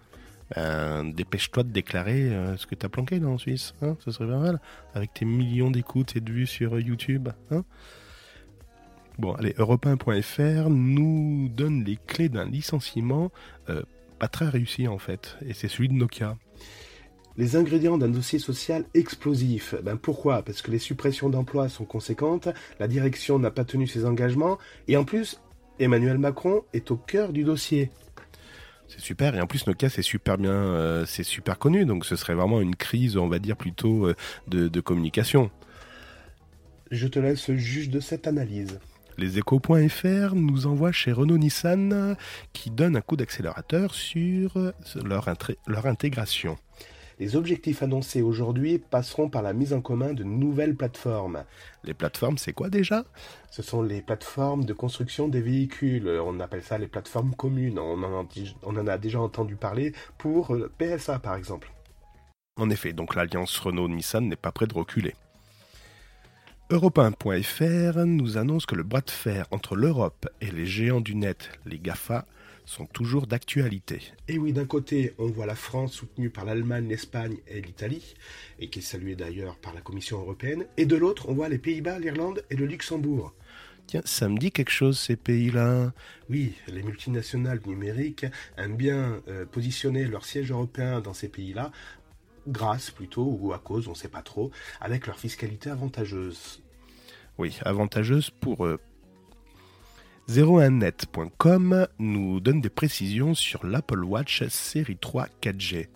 Ben, 0.55 1.05
dépêche-toi 1.15 1.63
de 1.63 1.71
déclarer 1.71 2.29
euh, 2.29 2.57
ce 2.57 2.67
que 2.67 2.75
t'as 2.75 2.89
planqué 2.89 3.19
là 3.19 3.29
en 3.29 3.39
Suisse. 3.39 3.75
Hein 3.83 3.97
ce 4.05 4.11
serait 4.11 4.29
pas 4.29 4.39
mal. 4.39 4.61
Avec 4.95 5.15
tes 5.15 5.25
millions 5.25 5.71
d'écoutes 5.71 6.17
et 6.17 6.21
de 6.21 6.31
vues 6.31 6.47
sur 6.47 6.75
euh, 6.75 6.81
YouTube. 6.81 7.29
Hein 7.51 7.65
bon, 9.19 9.33
allez, 9.35 9.53
Europe1.fr 9.53 10.69
nous 10.69 11.49
donne 11.49 11.85
les 11.85 11.97
clés 12.07 12.29
d'un 12.29 12.45
licenciement 12.45 13.31
euh, 13.71 13.83
pas 14.19 14.29
très 14.29 14.49
réussi 14.49 14.89
en 14.89 14.99
fait. 14.99 15.37
Et 15.47 15.55
c'est 15.55 15.69
celui 15.69 15.89
de 15.89 15.95
Nokia. 15.95 16.37
Les 17.39 17.57
ingrédients 17.57 17.97
d'un 17.97 18.11
dossier 18.11 18.39
social 18.39 18.85
explosif. 18.93 19.75
Ben 19.83 19.97
pourquoi? 19.97 20.43
Parce 20.43 20.61
que 20.61 20.71
les 20.71 20.79
suppressions 20.79 21.31
d'emplois 21.31 21.71
sont 21.71 21.87
conséquentes, 21.87 22.49
la 22.79 22.89
direction 22.89 23.39
n'a 23.39 23.51
pas 23.51 23.65
tenu 23.65 23.87
ses 23.87 24.05
engagements, 24.05 24.59
et 24.87 24.99
en 24.99 25.05
plus, 25.05 25.41
Emmanuel 25.79 26.19
Macron 26.19 26.63
est 26.75 26.91
au 26.91 26.97
cœur 26.97 27.33
du 27.33 27.43
dossier. 27.43 27.91
C'est 28.89 29.01
super, 29.01 29.35
et 29.35 29.41
en 29.41 29.47
plus 29.47 29.67
Nokia 29.67 29.89
c'est 29.89 30.03
super 30.03 30.37
bien, 30.37 30.53
euh, 30.53 31.07
c'est 31.07 31.23
super 31.23 31.59
connu, 31.59 31.87
donc 31.87 32.05
ce 32.05 32.15
serait 32.15 32.35
vraiment 32.35 32.61
une 32.61 32.77
crise, 32.77 33.17
on 33.17 33.29
va 33.29 33.39
dire 33.39 33.57
plutôt 33.57 34.07
euh, 34.07 34.15
de, 34.49 34.69
de 34.69 34.81
communication. 34.81 35.51
Je 36.91 37.07
te 37.09 37.19
laisse 37.19 37.51
juge 37.53 37.89
de 37.89 38.01
cette 38.01 38.27
analyse. 38.27 38.79
Les 39.17 39.39
échos.fr 39.39 40.35
nous 40.35 40.67
envoient 40.67 40.93
chez 40.93 41.13
Renault 41.13 41.39
Nissan 41.39 42.17
qui 42.53 42.71
donne 42.71 42.97
un 42.97 43.01
coup 43.01 43.17
d'accélérateur 43.17 43.95
sur 43.95 44.73
leur, 45.03 45.29
intré- 45.29 45.57
leur 45.67 45.87
intégration. 45.87 46.59
Les 47.23 47.37
objectifs 47.37 47.85
annoncés 47.85 48.21
aujourd'hui 48.21 48.81
passeront 48.81 49.29
par 49.29 49.43
la 49.43 49.53
mise 49.53 49.73
en 49.73 49.81
commun 49.81 50.13
de 50.13 50.25
nouvelles 50.25 50.75
plateformes. 50.75 51.45
Les 51.85 51.95
plateformes, 51.95 52.37
c'est 52.37 52.53
quoi 52.53 52.69
déjà? 52.69 53.05
Ce 53.49 53.63
sont 53.63 53.81
les 53.81 54.03
plateformes 54.03 54.65
de 54.65 54.73
construction 54.73 55.29
des 55.29 55.41
véhicules. 55.41 56.09
On 56.09 56.41
appelle 56.41 56.65
ça 56.65 56.79
les 56.79 56.89
plateformes 56.89 57.33
communes. 57.37 57.79
On 57.79 58.03
en 58.03 58.23
a, 58.23 58.27
on 58.65 58.77
en 58.77 58.87
a 58.89 58.99
déjà 58.99 59.21
entendu 59.21 59.55
parler 59.55 59.93
pour 60.19 60.53
euh, 60.53 60.69
PSA 60.79 61.21
par 61.21 61.37
exemple. 61.37 61.71
En 62.57 62.71
effet, 62.71 62.93
donc 62.93 63.15
l'alliance 63.15 63.57
Renault-Nissan 63.57 64.27
n'est 64.27 64.35
pas 64.35 64.51
près 64.51 64.67
de 64.67 64.75
reculer. 64.75 65.15
Europe1.fr 66.71 68.05
nous 68.05 68.37
annonce 68.37 68.67
que 68.67 68.75
le 68.75 68.83
bras 68.83 69.01
de 69.01 69.11
fer 69.11 69.47
entre 69.53 69.77
l'Europe 69.77 70.29
et 70.41 70.51
les 70.51 70.67
géants 70.67 71.01
du 71.01 71.15
net, 71.15 71.51
les 71.67 71.79
GAFA, 71.79 72.27
sont 72.65 72.87
toujours 72.87 73.27
d'actualité. 73.27 74.01
Et 74.29 74.39
oui, 74.39 74.53
d'un 74.53 74.65
côté, 74.65 75.15
on 75.19 75.27
voit 75.27 75.47
la 75.47 75.55
France 75.55 75.93
soutenue 75.93 76.31
par 76.31 76.45
l'Allemagne, 76.45 76.89
l'Espagne 76.89 77.37
et 77.47 77.61
l'Italie, 77.61 78.15
et 78.59 78.69
qui 78.69 78.79
est 78.79 78.83
saluée 78.83 79.17
d'ailleurs 79.17 79.57
par 79.57 79.75
la 79.75 79.81
Commission 79.81 80.19
européenne, 80.21 80.67
et 80.77 80.87
de 80.87 80.97
l'autre, 80.97 81.29
on 81.29 81.35
voit 81.35 81.49
les 81.49 81.59
Pays-Bas, 81.59 81.99
l'Irlande 81.99 82.45
et 82.51 82.57
le 82.57 82.67
Luxembourg. 82.67 83.35
Tiens, 83.87 84.03
ça 84.05 84.29
me 84.29 84.39
dit 84.39 84.53
quelque 84.53 84.71
chose 84.71 84.99
ces 84.99 85.17
pays-là. 85.17 85.93
Oui, 86.31 86.55
les 86.69 86.83
multinationales 86.83 87.61
numériques 87.67 88.27
aiment 88.57 88.77
bien 88.77 89.21
euh, 89.29 89.45
positionner 89.45 90.05
leur 90.05 90.25
siège 90.25 90.51
européen 90.51 91.01
dans 91.01 91.15
ces 91.15 91.29
pays-là, 91.29 91.73
grâce 92.47 92.91
plutôt, 92.91 93.37
ou 93.41 93.53
à 93.53 93.59
cause, 93.59 93.89
on 93.89 93.93
ne 93.93 93.97
sait 93.97 94.09
pas 94.09 94.23
trop, 94.23 94.51
avec 94.81 95.07
leur 95.07 95.19
fiscalité 95.19 95.71
avantageuse. 95.71 96.63
Oui, 97.39 97.59
avantageuse 97.65 98.31
pour 98.31 98.67
eux. 98.67 98.79
01net.com 100.29 101.89
nous 101.99 102.41
donne 102.41 102.61
des 102.61 102.71
précisions 102.71 103.35
sur 103.35 103.67
l'Apple 103.67 104.05
Watch 104.05 104.47
série 104.49 104.97
3 104.97 105.27
4G. 105.43 105.89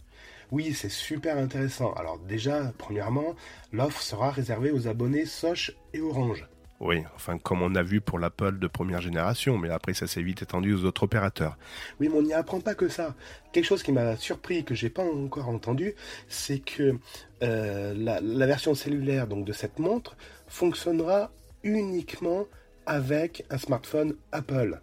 Oui, 0.51 0.75
c'est 0.75 0.91
super 0.91 1.39
intéressant. 1.39 1.93
Alors 1.95 2.19
déjà, 2.19 2.73
premièrement, 2.77 3.37
l'offre 3.73 4.03
sera 4.03 4.31
réservée 4.31 4.73
aux 4.73 4.89
abonnés 4.89 5.27
Soch 5.27 5.73
et 5.95 6.01
Orange. 6.01 6.47
Oui, 6.81 7.03
enfin 7.15 7.39
comme 7.39 7.63
on 7.63 7.75
a 7.77 7.83
vu 7.83 8.01
pour 8.01 8.19
l'Apple 8.19 8.59
de 8.59 8.67
première 8.67 9.01
génération, 9.01 9.59
mais 9.59 9.71
après 9.71 9.95
ça 9.95 10.07
s'est 10.07 10.23
vite 10.23 10.43
étendu 10.43 10.75
aux 10.75 10.85
autres 10.85 11.05
opérateurs. 11.05 11.57
Oui, 12.01 12.09
mais 12.09 12.19
on 12.19 12.23
n'y 12.23 12.35
apprend 12.35 12.61
pas 12.61 12.75
que 12.75 12.89
ça. 12.89 13.15
Quelque 13.53 13.65
chose 13.65 13.83
qui 13.83 13.93
m'a 13.93 14.17
surpris, 14.17 14.65
que 14.65 14.75
j'ai 14.75 14.91
pas 14.91 15.05
encore 15.05 15.49
entendu, 15.49 15.95
c'est 16.29 16.59
que 16.59 16.99
euh, 17.43 17.95
la, 17.97 18.21
la 18.21 18.47
version 18.47 18.75
cellulaire 18.75 19.29
donc 19.29 19.47
de 19.47 19.53
cette 19.53 19.79
montre 19.79 20.17
fonctionnera 20.49 21.31
uniquement 21.63 22.47
avec 22.87 23.45
un 23.51 23.59
smartphone 23.59 24.17
Apple. 24.33 24.81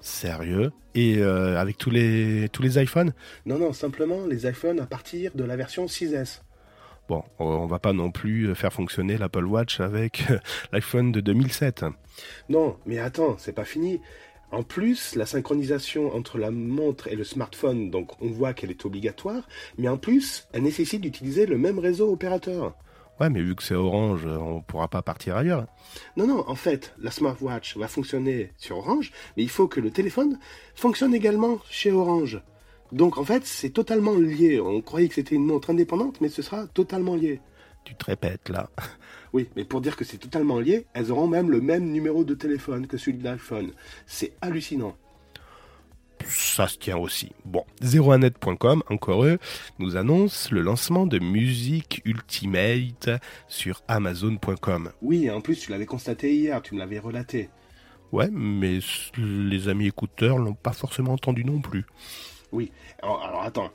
Sérieux? 0.00 0.72
Et 0.94 1.18
euh, 1.18 1.58
avec 1.58 1.78
tous 1.78 1.90
les, 1.90 2.48
tous 2.50 2.62
les 2.62 2.82
iPhones? 2.82 3.12
Non, 3.46 3.58
non, 3.58 3.72
simplement 3.72 4.26
les 4.26 4.48
iPhones 4.48 4.80
à 4.80 4.86
partir 4.86 5.32
de 5.34 5.44
la 5.44 5.56
version 5.56 5.86
6S. 5.86 6.40
Bon, 7.08 7.24
on 7.38 7.66
va 7.66 7.78
pas 7.78 7.92
non 7.92 8.10
plus 8.10 8.54
faire 8.54 8.72
fonctionner 8.72 9.16
l'Apple 9.16 9.44
Watch 9.44 9.80
avec 9.80 10.24
l'iPhone 10.72 11.12
de 11.12 11.20
2007. 11.20 11.84
Non, 12.48 12.76
mais 12.86 12.98
attends, 12.98 13.36
c'est 13.38 13.52
pas 13.52 13.64
fini. 13.64 14.00
En 14.50 14.62
plus, 14.62 15.14
la 15.14 15.24
synchronisation 15.24 16.14
entre 16.14 16.36
la 16.36 16.50
montre 16.50 17.08
et 17.08 17.16
le 17.16 17.24
smartphone, 17.24 17.90
donc 17.90 18.20
on 18.20 18.28
voit 18.28 18.52
qu'elle 18.52 18.70
est 18.70 18.84
obligatoire, 18.84 19.48
mais 19.78 19.88
en 19.88 19.96
plus, 19.96 20.46
elle 20.52 20.62
nécessite 20.62 21.00
d'utiliser 21.00 21.46
le 21.46 21.56
même 21.56 21.78
réseau 21.78 22.12
opérateur. 22.12 22.74
Ouais, 23.22 23.30
mais 23.30 23.40
vu 23.40 23.54
que 23.54 23.62
c'est 23.62 23.76
Orange, 23.76 24.26
on 24.26 24.62
pourra 24.62 24.88
pas 24.88 25.00
partir 25.00 25.36
ailleurs. 25.36 25.66
Non, 26.16 26.26
non, 26.26 26.42
en 26.48 26.56
fait, 26.56 26.92
la 26.98 27.12
smartwatch 27.12 27.76
va 27.76 27.86
fonctionner 27.86 28.50
sur 28.56 28.78
Orange, 28.78 29.12
mais 29.36 29.44
il 29.44 29.48
faut 29.48 29.68
que 29.68 29.78
le 29.78 29.92
téléphone 29.92 30.40
fonctionne 30.74 31.14
également 31.14 31.60
chez 31.70 31.92
Orange. 31.92 32.42
Donc 32.90 33.18
en 33.18 33.24
fait, 33.24 33.46
c'est 33.46 33.70
totalement 33.70 34.16
lié. 34.16 34.58
On 34.58 34.80
croyait 34.80 35.06
que 35.06 35.14
c'était 35.14 35.36
une 35.36 35.46
montre 35.46 35.70
indépendante, 35.70 36.20
mais 36.20 36.30
ce 36.30 36.42
sera 36.42 36.66
totalement 36.66 37.14
lié. 37.14 37.40
Tu 37.84 37.94
te 37.94 38.06
répètes 38.06 38.48
là. 38.48 38.68
Oui, 39.32 39.48
mais 39.54 39.64
pour 39.64 39.80
dire 39.80 39.94
que 39.94 40.04
c'est 40.04 40.18
totalement 40.18 40.58
lié, 40.58 40.86
elles 40.92 41.12
auront 41.12 41.28
même 41.28 41.48
le 41.48 41.60
même 41.60 41.92
numéro 41.92 42.24
de 42.24 42.34
téléphone 42.34 42.88
que 42.88 42.96
celui 42.98 43.18
de 43.18 43.24
l'iPhone. 43.24 43.70
C'est 44.04 44.32
hallucinant. 44.40 44.96
Ça 46.32 46.66
se 46.66 46.78
tient 46.78 46.96
aussi. 46.96 47.32
Bon, 47.44 47.64
01net.com, 47.82 48.82
encore 48.88 49.24
eux, 49.24 49.38
nous 49.78 49.96
annonce 49.96 50.50
le 50.50 50.62
lancement 50.62 51.06
de 51.06 51.18
Musique 51.18 52.00
Ultimate 52.04 53.10
sur 53.48 53.82
Amazon.com. 53.86 54.90
Oui, 55.02 55.30
en 55.30 55.40
plus, 55.40 55.60
tu 55.60 55.70
l'avais 55.70 55.86
constaté 55.86 56.34
hier, 56.34 56.62
tu 56.62 56.74
me 56.74 56.80
l'avais 56.80 56.98
relaté. 56.98 57.50
Ouais, 58.12 58.28
mais 58.30 58.78
les 59.16 59.68
amis 59.68 59.86
écouteurs 59.86 60.38
l'ont 60.38 60.54
pas 60.54 60.72
forcément 60.72 61.12
entendu 61.12 61.44
non 61.44 61.60
plus. 61.60 61.84
Oui, 62.50 62.72
alors, 63.02 63.22
alors 63.22 63.42
attends. 63.42 63.70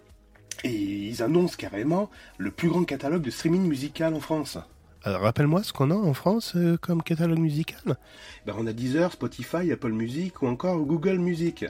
Et 0.64 0.74
ils 0.74 1.22
annoncent 1.22 1.56
carrément 1.58 2.10
le 2.38 2.52
plus 2.52 2.70
grand 2.70 2.84
catalogue 2.84 3.22
de 3.22 3.32
streaming 3.32 3.68
musical 3.68 4.14
en 4.14 4.20
France. 4.20 4.58
Alors, 5.04 5.22
rappelle-moi 5.22 5.64
ce 5.64 5.74
qu'on 5.74 5.92
a 5.92 5.96
en 5.96 6.14
France 6.14 6.54
euh, 6.56 6.76
comme 6.78 7.02
catalogue 7.02 7.40
musical? 7.40 7.98
Ben, 8.46 8.56
on 8.58 8.68
a 8.68 8.74
Deezer, 8.74 9.12
Spotify, 9.12 9.72
Apple 9.72 9.92
Music 9.92 10.42
ou 10.42 10.48
encore 10.48 10.80
Google 10.80 11.20
Music. 11.20 11.66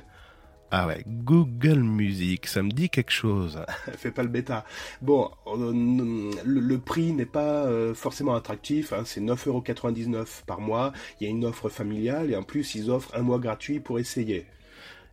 Ah 0.70 0.86
ouais, 0.86 1.02
Google 1.08 1.80
Music, 1.80 2.46
ça 2.46 2.62
me 2.62 2.72
dit 2.72 2.90
quelque 2.90 3.12
chose. 3.12 3.62
Fais 3.98 4.12
pas 4.12 4.24
le 4.24 4.28
bêta. 4.28 4.66
Bon, 5.02 5.32
le, 5.46 6.60
le, 6.60 6.78
prix 6.78 7.14
n'est 7.14 7.26
pas 7.26 7.66
euh, 7.66 7.94
forcément 7.94 8.36
attractif, 8.36 8.92
hein, 8.92 9.04
c'est 9.06 9.22
9,99€ 9.22 10.44
par 10.46 10.60
mois. 10.60 10.92
Il 11.20 11.24
y 11.24 11.28
a 11.28 11.30
une 11.30 11.46
offre 11.46 11.70
familiale 11.70 12.32
et 12.32 12.36
en 12.36 12.44
plus 12.44 12.76
ils 12.76 12.92
offrent 12.92 13.16
un 13.16 13.22
mois 13.22 13.40
gratuit 13.40 13.80
pour 13.80 13.98
essayer. 13.98 14.46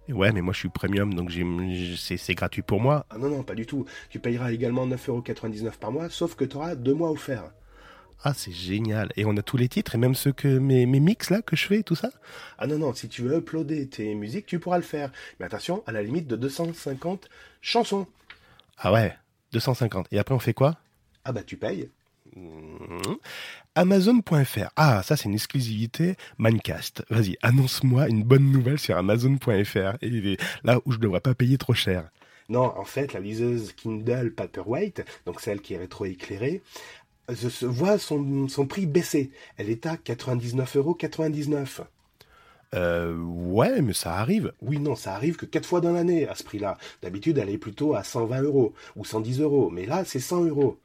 Ouais, 0.08 0.32
mais 0.32 0.42
moi 0.42 0.52
je 0.52 0.58
suis 0.58 0.68
premium, 0.68 1.14
donc 1.14 1.30
c'est 1.96 2.34
gratuit 2.34 2.62
pour 2.62 2.80
moi. 2.80 3.06
Ah 3.10 3.18
non, 3.18 3.30
non, 3.30 3.42
pas 3.44 3.54
du 3.54 3.64
tout. 3.64 3.86
Tu 4.10 4.18
payeras 4.18 4.52
également 4.52 4.86
9,99€ 4.88 5.78
par 5.78 5.92
mois, 5.92 6.10
sauf 6.10 6.34
que 6.34 6.44
tu 6.44 6.56
auras 6.56 6.74
deux 6.74 6.94
mois 6.94 7.10
offerts. 7.10 7.52
Ah, 8.22 8.32
c'est 8.34 8.52
génial. 8.52 9.10
Et 9.16 9.24
on 9.24 9.36
a 9.36 9.42
tous 9.42 9.56
les 9.56 9.68
titres, 9.68 9.94
et 9.94 9.98
même 9.98 10.14
ceux 10.14 10.32
que 10.32 10.48
mes, 10.58 10.86
mes 10.86 11.00
mix 11.00 11.30
là 11.30 11.42
que 11.42 11.56
je 11.56 11.66
fais, 11.66 11.82
tout 11.82 11.94
ça 11.94 12.10
Ah 12.58 12.66
non, 12.66 12.78
non, 12.78 12.94
si 12.94 13.08
tu 13.08 13.22
veux 13.22 13.36
uploader 13.36 13.86
tes 13.88 14.14
musiques, 14.14 14.46
tu 14.46 14.58
pourras 14.58 14.78
le 14.78 14.82
faire. 14.82 15.10
Mais 15.38 15.46
attention, 15.46 15.82
à 15.86 15.92
la 15.92 16.02
limite 16.02 16.26
de 16.26 16.36
250 16.36 17.28
chansons. 17.60 18.06
Ah 18.78 18.92
ouais, 18.92 19.14
250. 19.52 20.08
Et 20.12 20.18
après, 20.18 20.34
on 20.34 20.38
fait 20.38 20.54
quoi? 20.54 20.78
Ah 21.24 21.32
bah, 21.32 21.42
tu 21.42 21.56
payes. 21.56 21.90
Mmh. 22.34 23.14
Amazon.fr. 23.76 24.70
Ah, 24.76 25.02
ça 25.02 25.16
c'est 25.16 25.24
une 25.24 25.34
exclusivité 25.34 26.16
Minecast. 26.38 27.04
Vas-y, 27.10 27.36
annonce-moi 27.42 28.08
une 28.08 28.22
bonne 28.22 28.50
nouvelle 28.50 28.78
sur 28.78 28.96
Amazon.fr. 28.96 29.96
Et 30.00 30.36
là 30.64 30.80
où 30.84 30.92
je 30.92 30.98
ne 30.98 31.02
devrais 31.02 31.20
pas 31.20 31.34
payer 31.34 31.58
trop 31.58 31.74
cher. 31.74 32.08
Non, 32.48 32.76
en 32.76 32.84
fait, 32.84 33.14
la 33.14 33.20
liseuse 33.20 33.72
Kindle 33.72 34.32
Paperwhite, 34.32 35.02
donc 35.24 35.40
celle 35.40 35.60
qui 35.60 35.74
est 35.74 35.78
rétroéclairée, 35.78 36.62
voit 37.62 37.98
son, 37.98 38.48
son 38.48 38.66
prix 38.66 38.86
baisser. 38.86 39.30
Elle 39.56 39.70
est 39.70 39.86
à 39.86 39.96
99,99€. 39.96 41.82
Euh, 42.74 43.16
ouais, 43.16 43.80
mais 43.82 43.92
ça 43.92 44.14
arrive. 44.16 44.52
Oui, 44.60 44.78
non, 44.78 44.96
ça 44.96 45.14
arrive 45.14 45.36
que 45.36 45.46
4 45.46 45.66
fois 45.66 45.80
dans 45.80 45.92
l'année 45.92 46.28
à 46.28 46.34
ce 46.34 46.42
prix-là. 46.42 46.76
D'habitude, 47.02 47.38
elle 47.38 47.50
est 47.50 47.58
plutôt 47.58 47.94
à 47.94 48.02
120 48.02 48.42
euros 48.42 48.74
ou 48.96 49.04
110 49.04 49.40
euros. 49.40 49.70
Mais 49.70 49.86
là, 49.86 50.04
c'est 50.04 50.20
100 50.20 50.46
euros. 50.46 50.78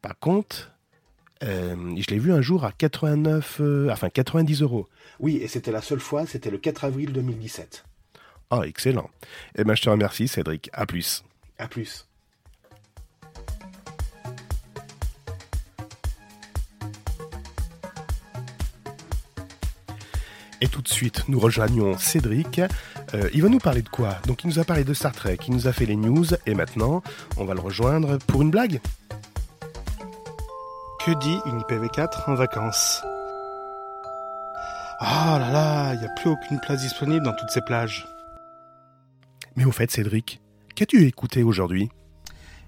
Par 0.00 0.16
contre, 0.18 0.70
euh, 1.42 1.96
je 1.96 2.06
l'ai 2.10 2.18
vu 2.18 2.32
un 2.32 2.40
jour 2.40 2.64
à 2.64 2.72
89, 2.72 3.58
euh, 3.60 3.90
enfin 3.90 4.10
90 4.10 4.62
euros. 4.62 4.88
Oui, 5.18 5.36
et 5.36 5.48
c'était 5.48 5.72
la 5.72 5.82
seule 5.82 6.00
fois, 6.00 6.26
c'était 6.26 6.50
le 6.50 6.58
4 6.58 6.84
avril 6.84 7.12
2017. 7.12 7.84
Ah, 8.50 8.62
excellent. 8.64 9.10
Eh 9.56 9.64
ben, 9.64 9.74
je 9.74 9.82
te 9.82 9.90
remercie, 9.90 10.28
Cédric. 10.28 10.70
À 10.72 10.86
plus. 10.86 11.24
À 11.58 11.68
plus. 11.68 12.06
Et 20.60 20.68
tout 20.68 20.82
de 20.82 20.88
suite, 20.88 21.24
nous 21.28 21.38
rejoignons 21.38 21.96
Cédric. 21.98 22.60
Euh, 23.14 23.28
il 23.32 23.42
va 23.42 23.48
nous 23.48 23.58
parler 23.58 23.82
de 23.82 23.88
quoi? 23.88 24.16
Donc, 24.26 24.44
il 24.44 24.48
nous 24.48 24.58
a 24.58 24.64
parlé 24.64 24.84
de 24.84 24.92
Star 24.92 25.12
Trek, 25.12 25.38
il 25.46 25.54
nous 25.54 25.68
a 25.68 25.72
fait 25.72 25.86
les 25.86 25.96
news, 25.96 26.26
et 26.46 26.54
maintenant, 26.54 27.02
on 27.36 27.44
va 27.44 27.54
le 27.54 27.60
rejoindre 27.60 28.18
pour 28.26 28.42
une 28.42 28.50
blague. 28.50 28.80
Que 31.04 31.12
dit 31.12 31.38
une 31.46 31.60
IPv4 31.60 32.28
en 32.28 32.34
vacances? 32.34 33.02
Ah 35.00 35.38
là 35.38 35.50
là, 35.52 35.94
il 35.94 36.00
n'y 36.00 36.06
a 36.06 36.10
plus 36.16 36.30
aucune 36.30 36.58
place 36.58 36.80
disponible 36.80 37.24
dans 37.24 37.34
toutes 37.34 37.50
ces 37.50 37.60
plages. 37.60 38.08
Mais 39.54 39.64
au 39.64 39.70
fait, 39.70 39.90
Cédric, 39.90 40.40
qu'as-tu 40.74 41.06
écouté 41.06 41.44
aujourd'hui? 41.44 41.88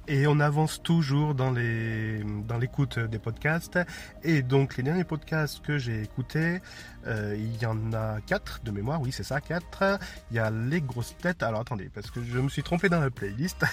Et 0.08 0.26
on 0.26 0.40
avance 0.40 0.82
toujours 0.82 1.34
dans 1.34 1.50
l'écoute 1.52 2.98
des 2.98 3.18
podcasts. 3.18 3.78
Et 4.22 4.42
donc 4.42 4.76
les 4.76 4.82
derniers 4.82 5.04
podcasts 5.04 5.60
que 5.64 5.78
j'ai 5.78 6.02
écoutés, 6.02 6.60
euh, 7.06 7.36
il 7.38 7.56
y 7.60 7.66
en 7.66 7.92
a 7.92 8.20
quatre 8.26 8.60
de 8.64 8.70
mémoire, 8.70 9.00
oui 9.00 9.12
c'est 9.12 9.22
ça, 9.22 9.40
quatre. 9.40 9.98
Il 10.30 10.36
y 10.36 10.40
a 10.40 10.50
les 10.50 10.80
grosses 10.80 11.16
têtes. 11.16 11.42
Alors 11.42 11.60
attendez, 11.60 11.90
parce 11.94 12.10
que 12.10 12.22
je 12.22 12.38
me 12.38 12.48
suis 12.48 12.62
trompé 12.62 12.88
dans 12.88 13.00
la 13.00 13.10
playlist. 13.10 13.64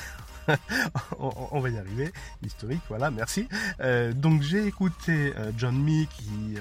on, 1.19 1.59
va 1.59 1.69
y 1.69 1.77
arriver. 1.77 2.13
Historique, 2.45 2.81
voilà, 2.87 3.11
merci. 3.11 3.49
Euh, 3.81 4.13
donc 4.13 4.41
j'ai 4.43 4.65
écouté 4.65 5.33
euh, 5.37 5.51
John 5.57 5.77
Mee 5.81 6.07
qui 6.07 6.57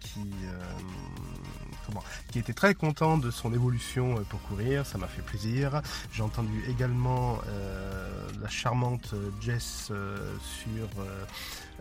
qui 0.00 0.30
euh, 1.96 2.32
qui 2.32 2.38
était 2.38 2.52
très 2.52 2.74
content 2.74 3.18
de 3.18 3.30
son 3.30 3.52
évolution 3.52 4.16
euh, 4.16 4.20
pour 4.28 4.40
courir, 4.42 4.86
ça 4.86 4.98
m'a 4.98 5.06
fait 5.06 5.22
plaisir. 5.22 5.82
J'ai 6.12 6.22
entendu 6.22 6.64
également 6.68 7.38
euh, 7.48 8.28
la 8.40 8.48
charmante 8.48 9.14
Jess 9.40 9.88
euh, 9.90 10.16
sur 10.40 11.00
euh, 11.00 11.24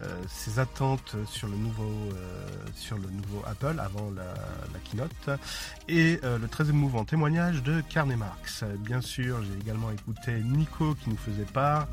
euh, 0.01 0.21
ses 0.29 0.59
attentes 0.59 1.15
sur 1.27 1.47
le 1.49 1.57
nouveau 1.57 1.91
euh, 2.13 2.47
sur 2.75 2.97
le 2.97 3.09
nouveau 3.09 3.43
Apple 3.45 3.79
avant 3.79 4.11
la, 4.15 4.23
la 4.73 4.79
keynote 4.85 5.29
et 5.89 6.19
euh, 6.23 6.37
le 6.37 6.47
très 6.47 6.69
émouvant 6.69 7.03
témoignage 7.03 7.63
de 7.63 7.81
Carne 7.89 8.15
Marx. 8.15 8.63
Euh, 8.63 8.75
Bien 8.77 9.01
sûr, 9.01 9.43
j'ai 9.43 9.59
également 9.59 9.91
écouté 9.91 10.39
Nico 10.41 10.95
qui 10.95 11.09
nous 11.09 11.17
faisait 11.17 11.43
part 11.43 11.87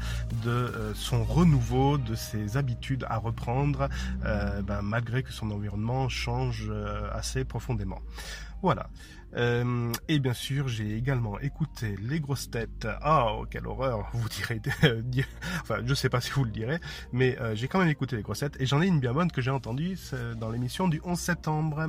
de 0.44 0.50
euh, 0.50 0.94
son 0.94 1.24
renouveau, 1.24 1.98
de 1.98 2.14
ses 2.14 2.56
habitudes 2.56 3.04
à 3.10 3.18
reprendre, 3.18 3.88
euh, 4.24 4.62
ben, 4.62 4.82
malgré 4.82 5.22
que 5.22 5.32
son 5.32 5.50
environnement 5.50 6.08
change 6.08 6.66
euh, 6.70 7.10
assez 7.12 7.44
profondément. 7.44 8.00
Voilà. 8.62 8.88
Euh, 9.36 9.92
et 10.08 10.18
bien 10.18 10.32
sûr, 10.32 10.66
j'ai 10.68 10.96
également 10.96 11.38
écouté 11.40 11.96
les 12.00 12.20
grosses 12.20 12.50
têtes. 12.50 12.86
Oh, 13.04 13.44
quelle 13.50 13.66
horreur, 13.66 14.08
vous 14.14 14.28
direz. 14.28 14.60
dire- 15.02 15.26
enfin, 15.62 15.78
je 15.84 15.92
sais 15.94 16.08
pas 16.08 16.20
si 16.22 16.30
vous 16.30 16.44
le 16.44 16.50
direz, 16.50 16.78
mais 17.12 17.38
euh, 17.40 17.54
j'ai 17.54 17.68
quand 17.68 17.78
même 17.80 17.88
écouté 17.88 18.16
les 18.16 18.22
grosses 18.22 18.38
têtes 18.40 18.56
et 18.60 18.66
j'en 18.66 18.80
ai 18.80 18.86
une 18.86 19.00
bien 19.00 19.12
bonne 19.12 19.30
que 19.30 19.42
j'ai 19.42 19.50
entendue 19.50 19.98
dans 20.38 20.50
l'émission 20.50 20.88
du 20.88 21.00
11 21.04 21.18
septembre. 21.18 21.88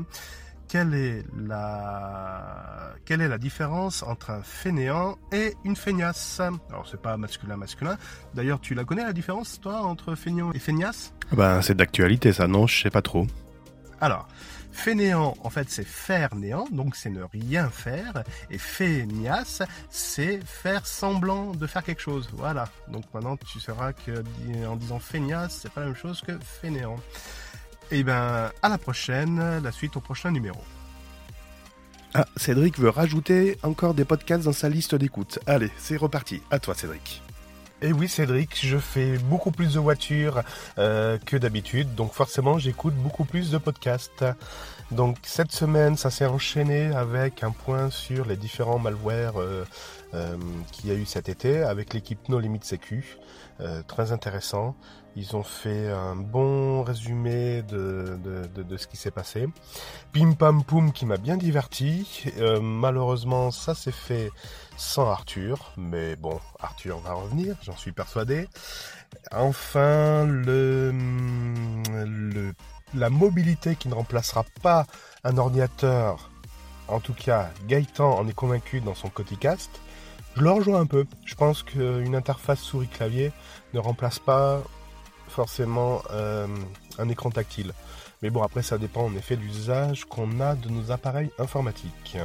Quelle 0.67 0.93
est 0.93 1.23
la 1.37 2.93
quelle 3.05 3.21
est 3.21 3.29
la 3.29 3.37
différence 3.37 4.03
entre 4.03 4.31
un 4.31 4.41
fainéant 4.43 5.17
et 5.31 5.53
une 5.63 5.77
feignasse? 5.77 6.41
Alors 6.69 6.85
c'est 6.89 7.01
pas 7.01 7.15
masculin 7.15 7.55
masculin. 7.55 7.97
D'ailleurs, 8.33 8.59
tu 8.59 8.73
la 8.73 8.83
connais 8.83 9.03
la 9.03 9.13
différence 9.13 9.61
toi 9.61 9.81
entre 9.83 10.15
fainéant 10.15 10.51
et 10.51 10.59
feignasse? 10.59 11.13
Ben, 11.31 11.61
c'est 11.61 11.75
d'actualité, 11.75 12.33
ça, 12.33 12.47
non? 12.47 12.67
Je 12.67 12.81
sais 12.81 12.89
pas 12.89 13.01
trop. 13.01 13.25
alors, 14.01 14.27
fainéant, 14.77 15.35
en 15.43 15.49
fait, 15.49 15.69
c'est 15.69 15.85
faire 15.85 16.35
néant, 16.35 16.67
donc 16.71 16.95
c'est 16.95 17.09
ne 17.09 17.23
rien 17.23 17.69
faire. 17.69 18.23
Et 18.49 18.57
feignasse, 18.57 19.61
c'est 19.89 20.39
faire 20.45 20.85
semblant 20.85 21.51
de 21.51 21.67
faire 21.67 21.83
quelque 21.83 22.01
chose. 22.01 22.29
Voilà. 22.33 22.69
Donc 22.87 23.03
maintenant, 23.13 23.37
tu 23.37 23.59
sauras 23.59 23.93
que 23.93 24.23
en 24.65 24.75
disant 24.75 24.99
feignasse, 24.99 25.59
c'est 25.61 25.71
pas 25.71 25.81
la 25.81 25.87
même 25.87 25.95
chose 25.95 26.21
que 26.21 26.37
fainéant. 26.61 26.97
Et 27.91 28.03
ben, 28.03 28.51
à 28.61 28.69
la 28.69 28.77
prochaine, 28.77 29.61
la 29.61 29.71
suite 29.71 29.97
au 29.97 30.01
prochain 30.01 30.31
numéro. 30.31 30.59
Ah, 32.13 32.25
Cédric 32.35 32.79
veut 32.79 32.89
rajouter 32.89 33.57
encore 33.63 33.93
des 33.93 34.05
podcasts 34.05 34.45
dans 34.45 34.53
sa 34.53 34.69
liste 34.69 34.95
d'écoute. 34.95 35.39
Allez, 35.45 35.71
c'est 35.77 35.97
reparti. 35.97 36.41
À 36.51 36.59
toi, 36.59 36.73
Cédric. 36.73 37.21
Et 37.83 37.93
oui, 37.93 38.07
Cédric, 38.07 38.57
je 38.59 38.79
fais 38.79 39.19
beaucoup 39.19 39.51
plus 39.51 39.75
de 39.75 39.79
voitures 39.79 40.41
euh, 40.79 41.19
que 41.23 41.37
d'habitude, 41.37 41.93
donc 41.93 42.11
forcément, 42.11 42.57
j'écoute 42.57 42.95
beaucoup 42.95 43.23
plus 43.23 43.51
de 43.51 43.59
podcasts. 43.59 44.25
Donc 44.91 45.17
cette 45.23 45.51
semaine, 45.51 45.95
ça 45.95 46.09
s'est 46.09 46.25
enchaîné 46.25 46.87
avec 46.87 47.43
un 47.43 47.51
point 47.51 47.89
sur 47.89 48.25
les 48.25 48.35
différents 48.35 48.79
malwares 48.79 49.39
euh, 49.39 49.65
euh, 50.13 50.37
qu'il 50.71 50.89
y 50.89 50.93
a 50.93 50.95
eu 50.95 51.05
cet 51.05 51.29
été 51.29 51.61
avec 51.61 51.93
l'équipe 51.93 52.29
No 52.29 52.39
Limit 52.39 52.61
Sécu. 52.63 53.17
Euh, 53.59 53.81
très 53.87 54.11
intéressant. 54.11 54.75
Ils 55.19 55.35
ont 55.35 55.41
fait 55.41 55.89
un 55.89 56.15
bon 56.15 56.83
résumé 56.83 57.63
de, 57.63 58.19
de, 58.23 58.61
de, 58.61 58.77
ce 58.77 58.85
qui 58.85 58.97
s'est 58.97 59.09
passé. 59.09 59.47
Pim 60.13 60.33
Pam 60.33 60.63
Poum 60.63 60.91
qui 60.91 61.07
m'a 61.07 61.17
bien 61.17 61.37
diverti. 61.37 62.25
Euh, 62.37 62.61
malheureusement, 62.61 63.49
ça 63.49 63.73
s'est 63.73 63.91
fait 63.91 64.29
sans 64.77 65.09
Arthur, 65.09 65.73
mais 65.75 66.15
bon, 66.15 66.39
Arthur 66.59 66.99
va 66.99 67.13
revenir, 67.13 67.55
j'en 67.63 67.75
suis 67.75 67.93
persuadé. 67.93 68.47
Enfin, 69.31 70.23
le, 70.23 70.91
le, 72.05 72.53
la 72.93 73.09
mobilité 73.09 73.75
qui 73.75 73.87
ne 73.87 73.95
remplacera 73.95 74.45
pas 74.61 74.85
un 75.23 75.39
ordinateur, 75.39 76.29
en 76.87 76.99
tout 76.99 77.15
cas 77.15 77.49
Gaëtan 77.67 78.19
en 78.19 78.27
est 78.27 78.33
convaincu 78.33 78.81
dans 78.81 78.93
son 78.93 79.09
Coticast, 79.09 79.71
je 80.35 80.43
le 80.43 80.51
rejoins 80.51 80.81
un 80.81 80.85
peu. 80.85 81.07
Je 81.25 81.33
pense 81.33 81.63
qu'une 81.63 82.13
interface 82.13 82.59
souris-clavier 82.59 83.31
ne 83.73 83.79
remplace 83.79 84.19
pas 84.19 84.61
forcément 85.27 86.01
euh, 86.11 86.47
un 86.97 87.09
écran 87.09 87.29
tactile. 87.29 87.73
Mais 88.21 88.29
bon, 88.29 88.41
après, 88.41 88.63
ça 88.63 88.77
dépend 88.77 89.05
en 89.05 89.15
effet 89.15 89.35
de 89.35 89.41
l'usage 89.41 90.05
qu'on 90.05 90.39
a 90.39 90.55
de 90.55 90.69
nos 90.69 90.91
appareils 90.91 91.29
informatiques. 91.37 92.17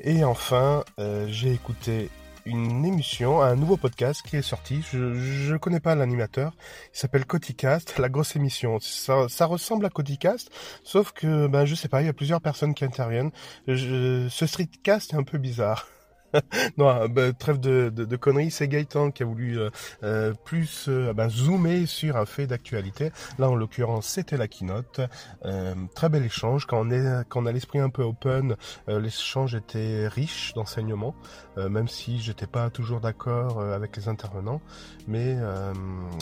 Et 0.00 0.24
enfin, 0.24 0.84
euh, 0.98 1.26
j'ai 1.28 1.52
écouté 1.52 2.10
une 2.44 2.84
émission, 2.84 3.42
un 3.42 3.56
nouveau 3.56 3.76
podcast 3.76 4.22
qui 4.22 4.36
est 4.36 4.42
sorti. 4.42 4.82
Je 4.90 5.14
je 5.14 5.56
connais 5.56 5.80
pas 5.80 5.94
l'animateur. 5.94 6.52
Il 6.94 6.98
s'appelle 6.98 7.26
Coticast, 7.26 7.98
la 7.98 8.08
grosse 8.08 8.36
émission. 8.36 8.78
Ça, 8.80 9.26
ça 9.28 9.46
ressemble 9.46 9.86
à 9.86 9.90
Coticast, 9.90 10.50
sauf 10.82 11.12
que 11.12 11.46
ben 11.46 11.64
je 11.64 11.74
sais 11.74 11.88
pas, 11.88 12.00
il 12.02 12.06
y 12.06 12.10
a 12.10 12.14
plusieurs 12.14 12.40
personnes 12.40 12.74
qui 12.74 12.84
interviennent. 12.84 13.30
Ce 13.66 14.46
streetcast 14.46 15.12
est 15.12 15.16
un 15.16 15.24
peu 15.24 15.38
bizarre. 15.38 15.86
non, 16.78 17.08
ben, 17.08 17.32
trêve 17.32 17.58
de, 17.58 17.90
de, 17.90 18.16
conneries, 18.16 18.50
c'est 18.50 18.68
Gaëtan 18.68 19.10
qui 19.10 19.22
a 19.22 19.26
voulu 19.26 19.58
euh, 19.58 19.70
euh, 20.02 20.32
plus 20.44 20.86
euh, 20.88 21.12
ben, 21.12 21.28
zoomer 21.28 21.86
sur 21.86 22.16
un 22.16 22.26
fait 22.26 22.46
d'actualité. 22.46 23.10
Là, 23.38 23.48
en 23.48 23.54
l'occurrence, 23.54 24.06
c'était 24.06 24.36
la 24.36 24.48
keynote. 24.48 25.00
Euh, 25.44 25.74
très 25.94 26.08
bel 26.08 26.24
échange. 26.24 26.66
Quand 26.66 26.84
on, 26.86 27.46
a 27.46 27.52
l'esprit 27.52 27.78
un 27.78 27.90
peu 27.90 28.02
open, 28.02 28.56
euh, 28.88 29.00
l'échange 29.00 29.54
était 29.54 30.08
riche 30.08 30.52
d'enseignements, 30.54 31.14
euh, 31.56 31.68
même 31.68 31.88
si 31.88 32.20
j'étais 32.20 32.46
pas 32.46 32.70
toujours 32.70 33.00
d'accord 33.00 33.60
euh, 33.60 33.74
avec 33.74 33.96
les 33.96 34.08
intervenants. 34.08 34.60
Mais 35.06 35.36
euh, 35.38 35.72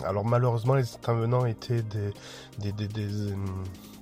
alors 0.05 0.25
malheureusement, 0.25 0.75
les 0.75 0.95
intervenants 0.95 1.47
étaient 1.47 1.83
des, 1.83 2.73
des, 2.73 2.87
des, 2.87 3.33
euh, 3.33 3.35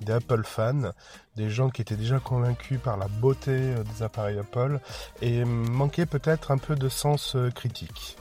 des 0.01 0.13
Apple 0.13 0.43
fans, 0.43 0.91
des 1.35 1.49
gens 1.49 1.69
qui 1.69 1.81
étaient 1.81 1.95
déjà 1.95 2.19
convaincus 2.19 2.79
par 2.83 2.97
la 2.97 3.07
beauté 3.07 3.51
euh, 3.51 3.83
des 3.83 4.03
appareils 4.03 4.39
Apple 4.39 4.79
et 5.21 5.43
manquaient 5.45 6.05
peut-être 6.05 6.51
un 6.51 6.57
peu 6.57 6.75
de 6.75 6.89
sens 6.89 7.35
euh, 7.35 7.49
critique. 7.51 8.17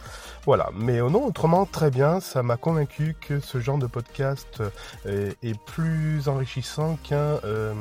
Voilà, 0.47 0.71
mais 0.75 1.01
euh, 1.01 1.09
non, 1.09 1.25
autrement 1.25 1.65
très 1.65 1.91
bien, 1.91 2.21
ça 2.21 2.43
m'a 2.43 2.57
convaincu 2.57 3.17
que 3.21 3.41
ce 3.41 3.61
genre 3.61 3.79
de 3.79 3.87
podcast 3.87 4.63
est, 5.07 5.37
est 5.43 5.59
plus 5.65 6.29
enrichissant 6.29 6.99
qu'un 7.03 7.39
euh, 7.45 7.73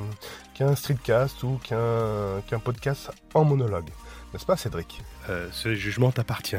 qu'un 0.53 0.75
streetcast 0.75 1.43
ou 1.43 1.60
qu'un 1.63 2.60
podcast 2.60 3.12
en 3.34 3.43
monologue. 3.43 3.89
N'est-ce 4.34 4.45
pas 4.45 4.58
Cédric? 4.58 5.01
Euh, 5.29 5.47
ce 5.51 5.75
jugement 5.75 6.12
t'appartient. 6.12 6.56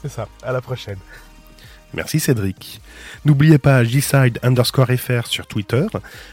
C'est 0.00 0.08
ça, 0.08 0.26
à 0.42 0.52
la 0.52 0.60
prochaine. 0.60 0.98
Merci 1.94 2.20
Cédric. 2.20 2.80
N'oubliez 3.24 3.58
pas 3.58 3.84
jside 3.84 4.38
underscore 4.42 4.88
fr 4.96 5.26
sur 5.26 5.46
Twitter. 5.46 5.86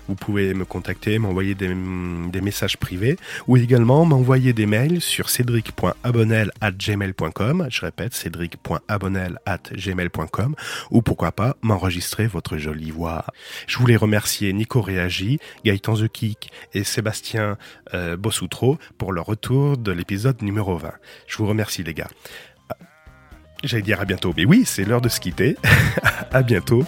Vous 0.07 0.15
pouvez 0.15 0.53
me 0.53 0.63
contacter, 0.65 1.17
m'envoyer 1.19 1.55
des, 1.55 1.67
des 1.67 2.41
messages 2.41 2.77
privés 2.77 3.17
ou 3.47 3.57
également 3.57 4.05
m'envoyer 4.05 4.53
des 4.53 4.65
mails 4.65 5.01
sur 5.01 5.29
cédric.abonnel@gmail.com. 5.29 7.67
Je 7.69 7.81
répète, 7.81 8.13
cédric.abonnel@gmail.com 8.13 10.55
ou 10.91 11.01
pourquoi 11.01 11.31
pas 11.31 11.55
m'enregistrer 11.61 12.27
votre 12.27 12.57
jolie 12.57 12.91
voix. 12.91 13.25
Je 13.67 13.77
voulais 13.77 13.95
remercier 13.95 14.51
Nico 14.53 14.81
Réagi, 14.81 15.39
Gaëtan 15.65 15.95
The 15.95 16.07
Kick 16.07 16.51
et 16.73 16.83
Sébastien 16.83 17.57
euh, 17.93 18.17
pour 18.97 19.13
leur 19.13 19.25
retour 19.25 19.77
de 19.77 19.91
l'épisode 19.91 20.41
numéro 20.41 20.77
20. 20.77 20.91
Je 21.27 21.37
vous 21.37 21.47
remercie 21.47 21.83
les 21.83 21.93
gars. 21.93 22.09
J'allais 23.63 23.83
dire 23.83 23.99
à 23.99 24.05
bientôt, 24.05 24.33
mais 24.35 24.45
oui, 24.45 24.63
c'est 24.65 24.85
l'heure 24.85 25.01
de 25.01 25.09
se 25.09 25.19
quitter. 25.19 25.57
à 26.31 26.41
bientôt. 26.41 26.85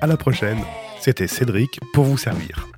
À 0.00 0.06
la 0.06 0.16
prochaine. 0.16 0.58
C'était 1.00 1.28
Cédric 1.28 1.80
pour 1.92 2.04
vous 2.04 2.18
servir. 2.18 2.68